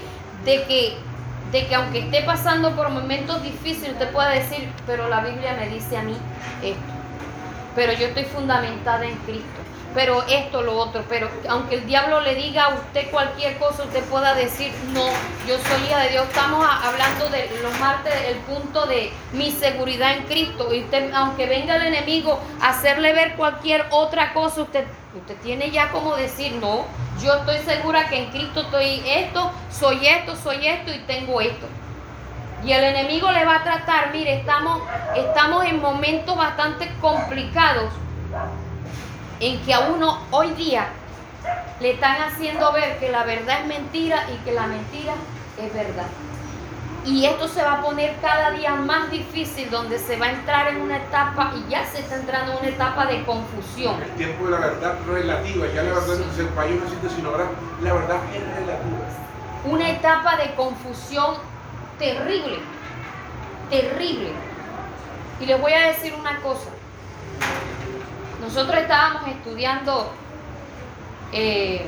de 0.44 0.64
que 0.64 0.96
de 1.52 1.66
que 1.66 1.74
aunque 1.74 2.00
esté 2.00 2.22
pasando 2.22 2.74
por 2.74 2.90
momentos 2.90 3.42
difíciles, 3.42 3.92
usted 3.92 4.10
pueda 4.10 4.30
decir, 4.30 4.68
pero 4.86 5.08
la 5.08 5.20
Biblia 5.20 5.54
me 5.58 5.68
dice 5.68 5.96
a 5.96 6.02
mí 6.02 6.16
esto, 6.62 6.80
pero 7.74 7.92
yo 7.92 8.08
estoy 8.08 8.24
fundamentada 8.24 9.06
en 9.06 9.14
Cristo, 9.18 9.60
pero 9.96 10.22
esto, 10.28 10.60
lo 10.60 10.76
otro, 10.76 11.02
pero 11.08 11.26
aunque 11.48 11.76
el 11.76 11.86
diablo 11.86 12.20
le 12.20 12.34
diga 12.34 12.64
a 12.64 12.74
usted 12.74 13.10
cualquier 13.10 13.56
cosa, 13.56 13.84
usted 13.84 14.04
pueda 14.04 14.34
decir, 14.34 14.70
no, 14.92 15.06
yo 15.48 15.56
soy 15.56 15.86
hija 15.86 16.00
de 16.00 16.10
Dios. 16.10 16.26
Estamos 16.28 16.68
hablando 16.84 17.30
de 17.30 17.48
los 17.62 17.80
martes, 17.80 18.12
el 18.28 18.36
punto 18.40 18.84
de 18.84 19.10
mi 19.32 19.50
seguridad 19.50 20.18
en 20.18 20.24
Cristo, 20.24 20.74
y 20.74 20.82
usted, 20.82 21.10
aunque 21.14 21.46
venga 21.46 21.76
el 21.76 21.86
enemigo 21.86 22.38
a 22.60 22.68
hacerle 22.68 23.14
ver 23.14 23.36
cualquier 23.36 23.86
otra 23.88 24.34
cosa, 24.34 24.60
usted, 24.60 24.84
usted 25.18 25.36
tiene 25.38 25.70
ya 25.70 25.90
como 25.90 26.14
decir, 26.14 26.52
no, 26.56 26.84
yo 27.22 27.32
estoy 27.36 27.56
segura 27.60 28.06
que 28.10 28.18
en 28.18 28.30
Cristo 28.30 28.60
estoy 28.60 29.02
esto, 29.06 29.50
soy 29.70 30.06
esto, 30.06 30.36
soy 30.36 30.66
esto 30.68 30.92
y 30.92 30.98
tengo 31.06 31.40
esto. 31.40 31.66
Y 32.62 32.70
el 32.70 32.84
enemigo 32.84 33.32
le 33.32 33.46
va 33.46 33.56
a 33.56 33.62
tratar, 33.62 34.12
mire, 34.12 34.40
estamos, 34.40 34.82
estamos 35.16 35.64
en 35.64 35.80
momentos 35.80 36.36
bastante 36.36 36.86
complicados 37.00 37.90
en 39.40 39.60
que 39.62 39.74
a 39.74 39.80
uno 39.80 40.18
hoy 40.30 40.50
día 40.52 40.88
le 41.80 41.92
están 41.92 42.22
haciendo 42.22 42.72
ver 42.72 42.98
que 42.98 43.10
la 43.10 43.24
verdad 43.24 43.60
es 43.60 43.66
mentira 43.66 44.26
y 44.32 44.36
que 44.44 44.52
la 44.52 44.66
mentira 44.66 45.14
es 45.58 45.72
verdad. 45.72 46.06
Y 47.04 47.24
esto 47.24 47.46
se 47.46 47.62
va 47.62 47.74
a 47.74 47.82
poner 47.82 48.16
cada 48.20 48.50
día 48.50 48.74
más 48.74 49.10
difícil, 49.12 49.70
donde 49.70 49.96
se 49.96 50.16
va 50.16 50.26
a 50.26 50.30
entrar 50.32 50.68
en 50.68 50.80
una 50.80 50.96
etapa, 50.96 51.52
y 51.54 51.70
ya 51.70 51.86
se 51.86 52.00
está 52.00 52.16
entrando 52.16 52.52
en 52.52 52.58
una 52.58 52.68
etapa 52.68 53.06
de 53.06 53.22
confusión. 53.24 54.02
El 54.02 54.10
tiempo 54.16 54.46
de 54.46 54.50
la 54.50 54.58
verdad 54.58 54.96
relativa, 55.06 55.66
ya 55.68 55.82
la 55.84 55.92
verdad 55.92 56.16
no 56.16 56.42
el 56.42 56.48
país 56.48 56.74
no 56.74 56.82
existe, 56.82 57.08
sino 57.10 57.30
ahora 57.30 57.46
la 57.80 57.92
verdad 57.92 58.16
es 58.34 58.42
relativa. 58.42 58.98
Una 59.66 59.90
etapa 59.90 60.36
de 60.36 60.54
confusión 60.56 61.36
terrible, 61.96 62.58
terrible. 63.70 64.32
Y 65.38 65.46
les 65.46 65.60
voy 65.60 65.72
a 65.72 65.86
decir 65.86 66.12
una 66.18 66.40
cosa. 66.40 66.70
Nosotros 68.46 68.76
estábamos 68.76 69.26
estudiando, 69.26 70.12
eh, 71.32 71.84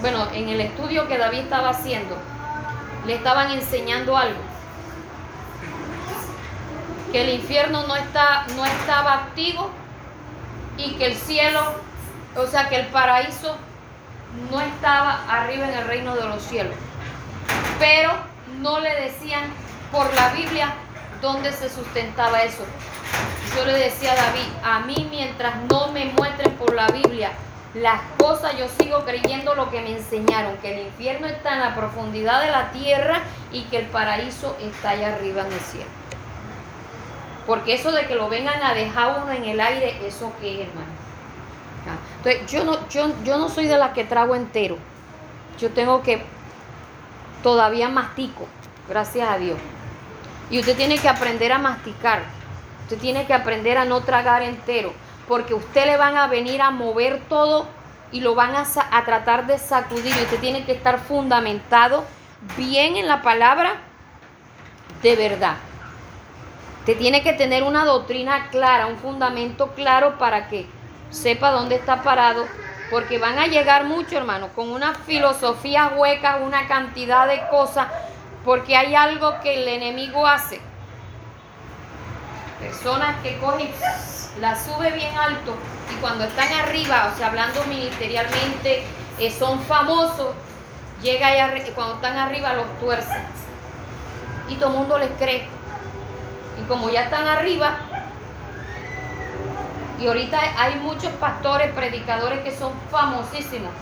bueno, 0.00 0.28
en 0.32 0.48
el 0.48 0.60
estudio 0.60 1.08
que 1.08 1.18
David 1.18 1.40
estaba 1.40 1.70
haciendo, 1.70 2.16
le 3.04 3.16
estaban 3.16 3.50
enseñando 3.50 4.16
algo. 4.16 4.38
Que 7.10 7.22
el 7.22 7.40
infierno 7.40 7.84
no, 7.88 7.96
está, 7.96 8.46
no 8.54 8.64
estaba 8.64 9.14
activo 9.14 9.68
y 10.76 10.92
que 10.92 11.06
el 11.06 11.16
cielo, 11.16 11.74
o 12.36 12.46
sea, 12.46 12.68
que 12.68 12.76
el 12.76 12.86
paraíso 12.86 13.56
no 14.52 14.60
estaba 14.60 15.24
arriba 15.28 15.68
en 15.68 15.74
el 15.74 15.86
reino 15.88 16.14
de 16.14 16.28
los 16.28 16.40
cielos. 16.40 16.76
Pero 17.80 18.12
no 18.60 18.78
le 18.78 18.94
decían 18.94 19.42
por 19.90 20.14
la 20.14 20.28
Biblia 20.28 20.72
dónde 21.20 21.50
se 21.50 21.68
sustentaba 21.68 22.44
eso. 22.44 22.64
Yo 23.56 23.64
le 23.64 23.72
decía 23.72 24.12
a 24.12 24.16
David, 24.16 24.48
a 24.62 24.80
mí 24.80 25.08
mientras 25.10 25.54
no 25.70 25.88
me 25.88 26.06
muestren 26.06 26.52
por 26.56 26.74
la 26.74 26.88
Biblia 26.88 27.30
las 27.74 28.00
cosas 28.18 28.56
yo 28.56 28.68
sigo 28.68 29.04
creyendo 29.04 29.54
lo 29.56 29.68
que 29.68 29.80
me 29.80 29.96
enseñaron, 29.96 30.56
que 30.58 30.74
el 30.74 30.86
infierno 30.86 31.26
está 31.26 31.54
en 31.54 31.60
la 31.60 31.74
profundidad 31.74 32.40
de 32.40 32.50
la 32.50 32.70
tierra 32.70 33.22
y 33.50 33.62
que 33.64 33.78
el 33.78 33.86
paraíso 33.86 34.56
está 34.60 34.90
allá 34.90 35.14
arriba 35.14 35.42
en 35.42 35.52
el 35.52 35.60
cielo. 35.60 35.90
Porque 37.46 37.74
eso 37.74 37.90
de 37.90 38.06
que 38.06 38.14
lo 38.14 38.28
vengan 38.28 38.62
a 38.62 38.74
dejar 38.74 39.22
uno 39.22 39.32
en 39.32 39.44
el 39.44 39.60
aire, 39.60 40.06
¿eso 40.06 40.32
qué 40.40 40.62
es, 40.62 40.68
hermano? 40.68 40.92
Ah, 41.86 41.98
entonces, 42.18 42.50
yo 42.50 42.64
no, 42.64 42.88
yo, 42.88 43.12
yo 43.24 43.38
no 43.38 43.48
soy 43.48 43.66
de 43.66 43.76
la 43.76 43.92
que 43.92 44.04
trago 44.04 44.34
entero. 44.34 44.78
Yo 45.58 45.70
tengo 45.70 46.02
que, 46.02 46.22
todavía 47.42 47.88
mastico, 47.88 48.46
gracias 48.88 49.28
a 49.28 49.36
Dios. 49.36 49.58
Y 50.48 50.60
usted 50.60 50.76
tiene 50.76 50.96
que 50.98 51.08
aprender 51.08 51.52
a 51.52 51.58
masticar. 51.58 52.22
Usted 52.84 52.98
tiene 52.98 53.26
que 53.26 53.34
aprender 53.34 53.78
a 53.78 53.84
no 53.84 54.02
tragar 54.02 54.42
entero 54.42 54.92
porque 55.26 55.54
usted 55.54 55.86
le 55.86 55.96
van 55.96 56.16
a 56.16 56.26
venir 56.26 56.60
a 56.60 56.70
mover 56.70 57.20
todo 57.28 57.66
y 58.12 58.20
lo 58.20 58.34
van 58.34 58.54
a, 58.54 59.04
tratar 59.04 59.46
de 59.46 59.58
sacudir. 59.58 60.12
Usted 60.12 60.38
tiene 60.38 60.64
que 60.64 60.72
estar 60.72 61.00
fundamentado 61.00 62.04
bien 62.56 62.96
en 62.96 63.08
la 63.08 63.22
palabra 63.22 63.76
de 65.02 65.16
verdad. 65.16 65.56
Usted 66.80 66.98
tiene 66.98 67.22
que 67.22 67.32
tener 67.32 67.62
una 67.62 67.84
doctrina 67.84 68.48
clara, 68.50 68.86
un 68.86 68.98
fundamento 68.98 69.68
claro 69.68 70.18
para 70.18 70.48
que 70.48 70.66
sepa 71.10 71.50
dónde 71.50 71.76
está 71.76 72.02
parado, 72.02 72.46
porque 72.90 73.18
van 73.18 73.38
a 73.38 73.46
llegar 73.46 73.84
muchos, 73.84 74.12
hermanos, 74.12 74.50
con 74.54 74.70
una 74.70 74.94
filosofía 74.94 75.94
hueca, 75.96 76.36
una 76.36 76.68
cantidad 76.68 77.26
de 77.26 77.40
cosas, 77.48 77.88
porque 78.44 78.76
hay 78.76 78.94
algo 78.94 79.40
que 79.42 79.62
el 79.62 79.68
enemigo 79.68 80.26
hace. 80.26 80.60
Personas 82.64 83.20
que 83.22 83.36
cogen 83.38 83.70
la 84.40 84.56
sube 84.56 84.90
bien 84.92 85.14
alto 85.16 85.54
y 85.92 86.00
cuando 86.00 86.24
están 86.24 86.50
arriba, 86.50 87.10
o 87.12 87.18
sea, 87.18 87.26
hablando 87.26 87.62
ministerialmente, 87.64 88.84
eh, 89.18 89.30
son 89.30 89.60
famosos, 89.60 90.34
llega 91.02 91.36
y 91.36 91.70
cuando 91.72 91.96
están 91.96 92.16
arriba 92.16 92.54
los 92.54 92.66
tuercen. 92.80 93.22
Y 94.48 94.54
todo 94.54 94.70
el 94.70 94.76
mundo 94.78 94.98
les 94.98 95.10
cree. 95.18 95.46
Y 96.58 96.66
como 96.66 96.88
ya 96.88 97.02
están 97.02 97.28
arriba, 97.28 97.76
y 100.00 100.06
ahorita 100.06 100.40
hay 100.56 100.76
muchos 100.76 101.12
pastores, 101.20 101.70
predicadores 101.72 102.40
que 102.40 102.56
son 102.56 102.72
famosísimos, 102.90 103.72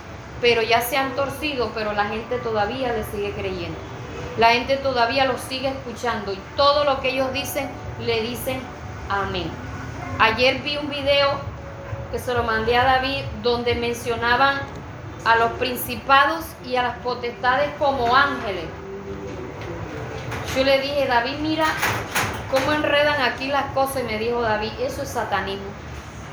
pero 0.40 0.60
ya 0.60 0.80
se 0.80 0.96
han 0.96 1.12
torcido, 1.12 1.70
pero 1.72 1.92
la 1.92 2.06
gente 2.06 2.38
todavía 2.38 2.92
les 2.92 3.06
sigue 3.06 3.32
creyendo. 3.32 3.78
La 4.38 4.50
gente 4.50 4.76
todavía 4.76 5.24
los 5.26 5.40
sigue 5.40 5.68
escuchando 5.68 6.32
y 6.32 6.40
todo 6.56 6.84
lo 6.84 7.00
que 7.00 7.10
ellos 7.10 7.32
dicen, 7.32 7.70
le 8.04 8.22
dicen 8.22 8.60
amén. 9.08 9.50
Ayer 10.18 10.60
vi 10.62 10.76
un 10.76 10.88
video 10.88 11.30
que 12.10 12.18
se 12.18 12.34
lo 12.34 12.42
mandé 12.42 12.76
a 12.76 12.84
David 12.84 13.24
donde 13.42 13.74
mencionaban 13.74 14.60
a 15.24 15.36
los 15.36 15.52
principados 15.52 16.44
y 16.64 16.76
a 16.76 16.82
las 16.82 16.98
potestades 16.98 17.70
como 17.78 18.14
ángeles. 18.14 18.64
Yo 20.54 20.64
le 20.64 20.80
dije, 20.80 21.06
David, 21.06 21.38
mira 21.40 21.64
cómo 22.50 22.72
enredan 22.72 23.22
aquí 23.22 23.48
las 23.48 23.66
cosas 23.72 24.02
y 24.02 24.04
me 24.04 24.18
dijo 24.18 24.42
David, 24.42 24.72
eso 24.80 25.02
es 25.02 25.08
satanismo. 25.08 25.70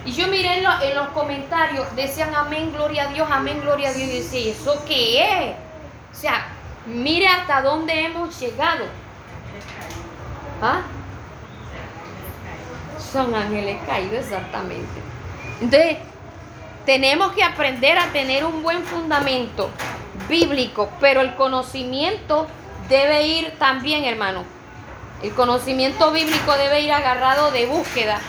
Y 0.06 0.12
yo 0.12 0.28
miré 0.28 0.58
en, 0.58 0.96
los 0.96 1.08
comentarios, 1.10 1.96
decían 1.96 2.34
amén, 2.34 2.72
gloria 2.74 3.04
a 3.04 3.08
Dios, 3.14 3.28
amén, 3.32 3.62
gloria 3.62 3.90
a 3.90 3.94
Dios. 3.94 4.10
Y 4.10 4.18
decía, 4.18 4.40
¿y 4.40 4.50
eso 4.50 4.84
qué 4.86 5.24
es? 5.24 5.56
O 6.12 6.22
sea, 6.22 6.48
mire 6.86 7.28
hasta 7.28 7.62
dónde 7.62 8.06
hemos 8.06 8.38
llegado. 8.40 8.86
¿Ah? 10.62 10.82
Son 13.12 13.34
ángeles 13.36 13.78
caídos 13.86 14.26
exactamente. 14.26 15.02
Entonces, 15.62 15.98
tenemos 16.86 17.34
que 17.34 17.44
aprender 17.44 17.98
a 17.98 18.08
tener 18.08 18.46
un 18.46 18.64
buen 18.64 18.84
fundamento 18.84 19.70
bíblico, 20.28 20.90
pero 21.00 21.22
el 21.22 21.36
conocimiento 21.36 22.48
debe 22.88 23.28
ir 23.28 23.54
también, 23.60 24.06
hermano. 24.06 24.44
El 25.22 25.34
conocimiento 25.34 26.12
bíblico 26.12 26.54
debe 26.58 26.82
ir 26.82 26.92
agarrado 26.92 27.52
de 27.52 27.66
búsqueda 27.66 28.20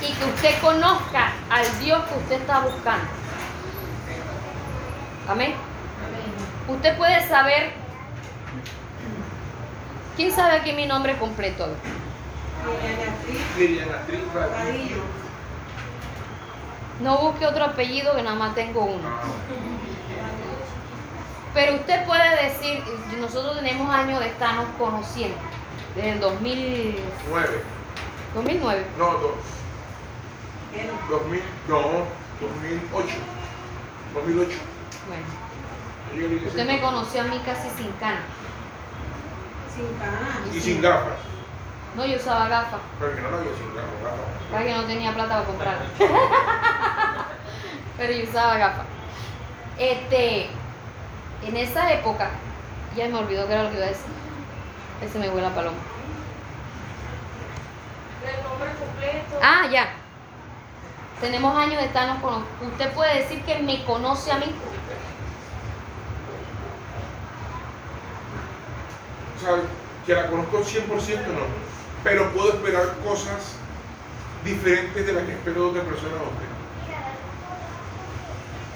y 0.00 0.12
que 0.12 0.24
usted 0.24 0.60
conozca 0.60 1.32
al 1.50 1.78
Dios 1.80 2.02
que 2.04 2.18
usted 2.18 2.40
está 2.40 2.60
buscando. 2.60 3.06
Amén. 5.28 5.54
Usted 6.68 6.96
puede 6.96 7.26
saber. 7.26 7.72
¿Quién 10.16 10.32
sabe 10.32 10.56
aquí 10.56 10.72
mi 10.72 10.86
nombre 10.86 11.16
completo? 11.16 11.68
Vadillo. 14.34 15.02
No 17.00 17.18
busque 17.18 17.46
otro 17.46 17.64
apellido 17.64 18.14
que 18.16 18.22
nada 18.22 18.36
más 18.36 18.54
tengo 18.54 18.84
uno. 18.84 19.08
Ah, 19.08 19.22
Pero 21.54 21.76
usted 21.76 22.04
puede 22.06 22.44
decir, 22.44 22.82
nosotros 23.20 23.56
tenemos 23.56 23.88
años 23.94 24.20
de 24.20 24.26
estarnos 24.28 24.66
conociendo, 24.78 25.36
desde 25.94 26.10
el 26.12 26.20
2000, 26.20 26.98
nueve. 27.30 27.62
2009. 28.34 28.84
No, 28.98 29.04
dos. 29.12 29.30
2000, 31.08 31.42
no, 31.68 31.76
2008. 32.40 33.14
2008. 34.14 34.58
Bueno, 35.08 36.46
usted 36.46 36.66
me 36.66 36.80
conoció 36.80 37.20
a 37.22 37.24
mí 37.24 37.40
casi 37.44 37.68
sin 37.76 37.90
cana. 37.92 38.22
Sin 39.74 39.98
ganas. 39.98 40.54
Y 40.56 40.60
sin 40.60 40.82
gafas. 40.82 41.18
No, 41.96 42.06
yo 42.06 42.16
usaba 42.16 42.48
gafas, 42.48 42.80
Pero 43.00 43.14
que 43.14 43.20
no 43.22 43.30
la 43.30 43.36
había 43.38 43.50
sin 43.56 43.74
gafas. 43.74 43.90
gafas. 44.02 44.50
para 44.52 44.64
que 44.64 44.74
no 44.74 44.84
tenía 44.84 45.12
plata 45.14 45.34
para 45.34 45.46
comprarla. 45.46 45.84
Pero 47.96 48.12
yo 48.12 48.24
usaba 48.24 48.56
gafas. 48.58 48.86
Este, 49.78 50.48
en 51.46 51.56
esa 51.56 51.92
época, 51.92 52.30
ya 52.96 53.06
me 53.08 53.16
olvidó 53.18 53.46
que 53.46 53.52
era 53.54 53.64
lo 53.64 53.70
que 53.70 53.76
iba 53.76 53.86
a 53.86 53.88
decir. 53.88 54.06
Ese 55.02 55.18
me 55.18 55.28
huele 55.28 55.42
la 55.48 55.54
paloma. 55.54 55.76
El 58.24 58.42
nombre 58.48 58.70
completo. 58.78 59.38
Ah, 59.42 59.66
ya. 59.70 59.88
Tenemos 61.20 61.56
años 61.56 61.78
de 61.80 61.86
estarnos 61.86 62.18
con. 62.20 62.44
Usted 62.68 62.92
puede 62.92 63.22
decir 63.22 63.42
que 63.44 63.58
me 63.60 63.84
conoce 63.84 64.30
a 64.32 64.38
mí. 64.38 64.46
O 69.36 69.40
sea, 69.40 69.56
que 70.06 70.14
la 70.14 70.26
conozco 70.28 70.58
100% 70.58 70.86
no. 70.86 71.67
Pero 72.04 72.30
puedo 72.32 72.50
esperar 72.54 72.94
cosas 73.04 73.54
diferentes 74.44 75.04
de 75.06 75.12
las 75.12 75.24
que 75.24 75.32
espero 75.32 75.64
de 75.64 75.68
otra 75.70 75.82
persona. 75.82 76.12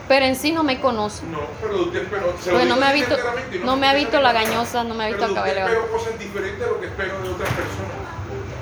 Pero 0.09 0.27
en 0.27 0.37
sí 0.37 0.53
no 0.53 0.63
me 0.65 0.81
conoce. 0.81 1.25
No, 1.27 1.39
pero 1.61 1.83
usted 1.85 2.03
se 2.43 2.51
Porque 2.51 2.67
no 2.67 2.77
me 2.77 2.87
ha 2.87 2.93
visto, 2.93 3.15
sinceramente, 3.15 3.59
no 3.61 3.77
me 3.77 3.89
ha 3.89 3.95
visto 3.95 4.21
la 4.21 4.31
sinceramente, 4.31 4.51
gañosa, 4.57 4.85
no 4.85 4.95
me 4.95 5.05
ha 5.05 5.07
visto 5.07 5.23
pero 5.23 5.35
cabello. 5.35 5.61
espero 5.61 5.91
cosas 5.93 6.19
diferentes 6.19 6.67
a 6.67 6.71
lo 6.71 6.81
que 6.81 6.87
espero 6.87 7.23
de 7.23 7.29
otras 7.31 7.49
personas. 7.51 7.93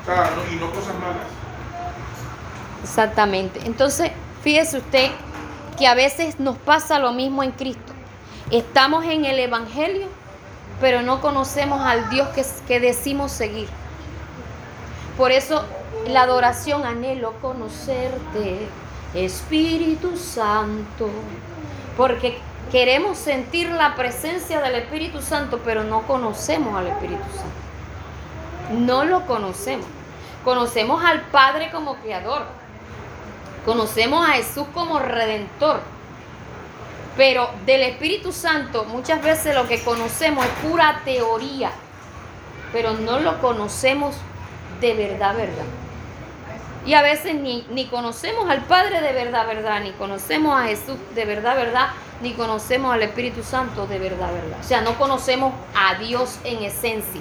O 0.02 0.04
sea, 0.06 0.30
no- 0.36 0.52
y 0.52 0.56
no 0.56 0.70
cosas 0.70 0.94
malas. 0.94 1.26
Exactamente. 2.84 3.60
Entonces, 3.64 4.12
fíjese 4.42 4.78
usted 4.78 5.10
que 5.78 5.86
a 5.86 5.94
veces 5.94 6.38
nos 6.38 6.56
pasa 6.58 6.98
lo 6.98 7.12
mismo 7.12 7.42
en 7.42 7.52
Cristo. 7.52 7.92
Estamos 8.50 9.04
en 9.06 9.24
el 9.24 9.38
Evangelio, 9.38 10.08
pero 10.80 11.02
no 11.02 11.20
conocemos 11.20 11.80
al 11.80 12.10
Dios 12.10 12.28
que, 12.28 12.44
que 12.68 12.80
decimos 12.80 13.32
seguir. 13.32 13.68
Por 15.16 15.32
eso 15.32 15.64
la 16.06 16.22
adoración, 16.22 16.84
anhelo 16.84 17.34
conocerte, 17.40 18.68
Espíritu 19.14 20.16
Santo, 20.16 21.10
porque 21.96 22.38
queremos 22.70 23.18
sentir 23.18 23.70
la 23.70 23.96
presencia 23.96 24.60
del 24.60 24.76
Espíritu 24.76 25.20
Santo, 25.20 25.60
pero 25.64 25.82
no 25.84 26.02
conocemos 26.02 26.76
al 26.76 26.86
Espíritu 26.86 27.24
Santo. 27.34 28.80
No 28.80 29.04
lo 29.04 29.26
conocemos. 29.26 29.86
Conocemos 30.44 31.04
al 31.04 31.22
Padre 31.22 31.70
como 31.70 31.96
creador. 31.96 32.42
Conocemos 33.64 34.26
a 34.26 34.32
Jesús 34.32 34.66
como 34.72 34.98
redentor. 34.98 35.80
Pero 37.16 37.50
del 37.66 37.82
Espíritu 37.82 38.32
Santo 38.32 38.84
muchas 38.84 39.20
veces 39.22 39.54
lo 39.54 39.66
que 39.66 39.82
conocemos 39.82 40.46
es 40.46 40.52
pura 40.68 41.02
teoría, 41.04 41.72
pero 42.72 42.92
no 42.92 43.18
lo 43.18 43.40
conocemos 43.40 44.14
de 44.80 44.94
verdad, 44.94 45.34
verdad. 45.36 45.64
Y 46.86 46.94
a 46.94 47.02
veces 47.02 47.34
ni, 47.34 47.66
ni 47.70 47.86
conocemos 47.86 48.48
al 48.48 48.62
Padre 48.62 49.00
de 49.02 49.12
verdad, 49.12 49.46
verdad, 49.46 49.80
ni 49.82 49.92
conocemos 49.92 50.58
a 50.58 50.64
Jesús 50.64 50.96
de 51.14 51.24
verdad, 51.26 51.54
verdad, 51.56 51.88
ni 52.22 52.32
conocemos 52.32 52.94
al 52.94 53.02
Espíritu 53.02 53.42
Santo 53.42 53.86
de 53.86 53.98
verdad, 53.98 54.32
verdad. 54.32 54.58
O 54.60 54.64
sea, 54.64 54.80
no 54.80 54.96
conocemos 54.96 55.52
a 55.76 55.96
Dios 55.96 56.38
en 56.44 56.62
esencia. 56.64 57.20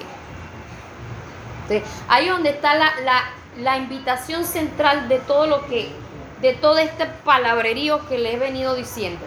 Entonces, 1.68 1.82
ahí 2.08 2.28
donde 2.28 2.50
está 2.50 2.74
la, 2.74 2.92
la- 3.04 3.24
la 3.58 3.76
invitación 3.76 4.44
central 4.44 5.08
de 5.08 5.18
todo 5.18 5.46
lo 5.46 5.66
que, 5.66 5.92
de 6.40 6.54
todo 6.54 6.78
este 6.78 7.04
palabrerío 7.24 8.06
que 8.08 8.16
le 8.18 8.34
he 8.34 8.38
venido 8.38 8.74
diciendo. 8.74 9.20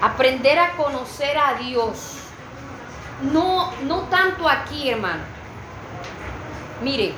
Aprender 0.00 0.58
a 0.58 0.72
conocer 0.72 1.36
a 1.38 1.54
Dios. 1.54 2.16
No, 3.32 3.70
no 3.84 4.00
tanto 4.04 4.48
aquí, 4.48 4.90
hermano. 4.90 5.22
Mire, 6.82 7.12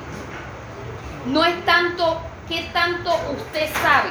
no 1.25 1.43
es 1.43 1.65
tanto 1.65 2.21
qué 2.47 2.69
tanto 2.71 3.09
usted 3.35 3.67
sabe 3.81 4.09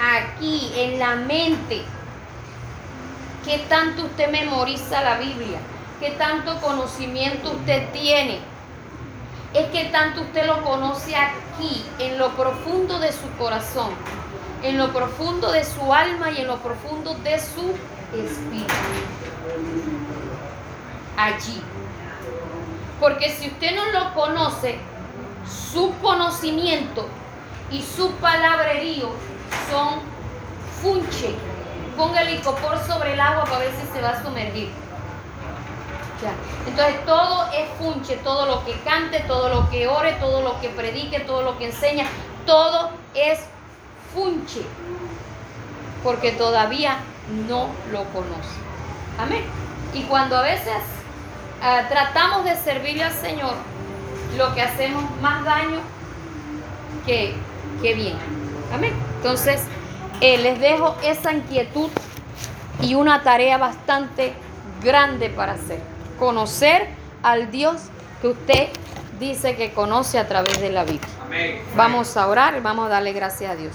aquí 0.00 0.72
en 0.74 0.98
la 0.98 1.16
mente, 1.16 1.82
qué 3.44 3.58
tanto 3.68 4.04
usted 4.04 4.30
memoriza 4.30 5.02
la 5.02 5.18
Biblia, 5.18 5.58
qué 6.00 6.12
tanto 6.12 6.58
conocimiento 6.62 7.52
usted 7.52 7.90
tiene. 7.92 8.40
Es 9.52 9.68
que 9.68 9.84
tanto 9.86 10.22
usted 10.22 10.46
lo 10.46 10.62
conoce 10.62 11.14
aquí, 11.14 11.84
en 11.98 12.18
lo 12.18 12.34
profundo 12.34 12.98
de 12.98 13.12
su 13.12 13.30
corazón, 13.38 13.90
en 14.62 14.78
lo 14.78 14.94
profundo 14.94 15.52
de 15.52 15.64
su 15.64 15.92
alma 15.92 16.30
y 16.30 16.40
en 16.40 16.46
lo 16.46 16.56
profundo 16.60 17.14
de 17.16 17.38
su 17.38 17.74
espíritu. 18.14 18.74
Allí. 21.18 21.62
Porque 23.00 23.30
si 23.30 23.48
usted 23.48 23.74
no 23.74 23.86
lo 23.92 24.14
conoce, 24.14 24.78
su 25.72 25.92
conocimiento 26.00 27.06
y 27.70 27.82
su 27.82 28.10
palabrerío 28.12 29.10
son 29.70 30.00
funche. 30.80 31.34
Ponga 31.96 32.22
el 32.22 32.36
licopor 32.36 32.78
sobre 32.86 33.14
el 33.14 33.20
agua 33.20 33.44
para 33.44 33.58
ver 33.58 33.72
si 33.80 33.86
se 33.92 34.00
va 34.00 34.10
a 34.10 34.22
sumergir. 34.22 34.70
Ya. 36.22 36.32
Entonces 36.66 37.04
todo 37.04 37.46
es 37.52 37.68
funche, 37.78 38.16
todo 38.16 38.46
lo 38.46 38.64
que 38.64 38.72
cante, 38.80 39.20
todo 39.20 39.48
lo 39.48 39.68
que 39.68 39.86
ore, 39.86 40.12
todo 40.14 40.42
lo 40.42 40.60
que 40.60 40.70
predique, 40.70 41.20
todo 41.20 41.42
lo 41.42 41.58
que 41.58 41.66
enseña, 41.66 42.06
todo 42.46 42.90
es 43.14 43.40
funche. 44.14 44.62
Porque 46.02 46.32
todavía 46.32 46.98
no 47.48 47.68
lo 47.90 48.04
conoce. 48.04 48.56
Amén. 49.18 49.44
Y 49.92 50.02
cuando 50.04 50.36
a 50.36 50.42
veces 50.42 50.74
ah, 51.66 51.86
tratamos 51.88 52.44
de 52.44 52.56
servirle 52.56 53.04
al 53.04 53.12
Señor, 53.12 53.54
lo 54.36 54.54
que 54.54 54.62
hacemos 54.62 55.04
más 55.20 55.44
daño 55.44 55.80
que, 57.04 57.34
que 57.82 57.94
bien. 57.94 58.16
Amén. 58.72 58.92
Entonces, 59.16 59.62
eh, 60.20 60.38
les 60.38 60.60
dejo 60.60 60.96
esa 61.02 61.32
inquietud 61.32 61.90
y 62.80 62.94
una 62.94 63.22
tarea 63.22 63.58
bastante 63.58 64.34
grande 64.82 65.28
para 65.28 65.52
hacer. 65.52 65.80
Conocer 66.18 66.88
al 67.22 67.50
Dios 67.50 67.82
que 68.20 68.28
usted 68.28 68.68
dice 69.18 69.56
que 69.56 69.72
conoce 69.72 70.18
a 70.18 70.28
través 70.28 70.60
de 70.60 70.70
la 70.70 70.84
Biblia. 70.84 71.08
Amén. 71.24 71.62
Vamos 71.74 72.16
a 72.16 72.28
orar 72.28 72.56
y 72.56 72.60
vamos 72.60 72.86
a 72.86 72.88
darle 72.88 73.12
gracias 73.12 73.52
a 73.52 73.56
Dios. 73.56 73.74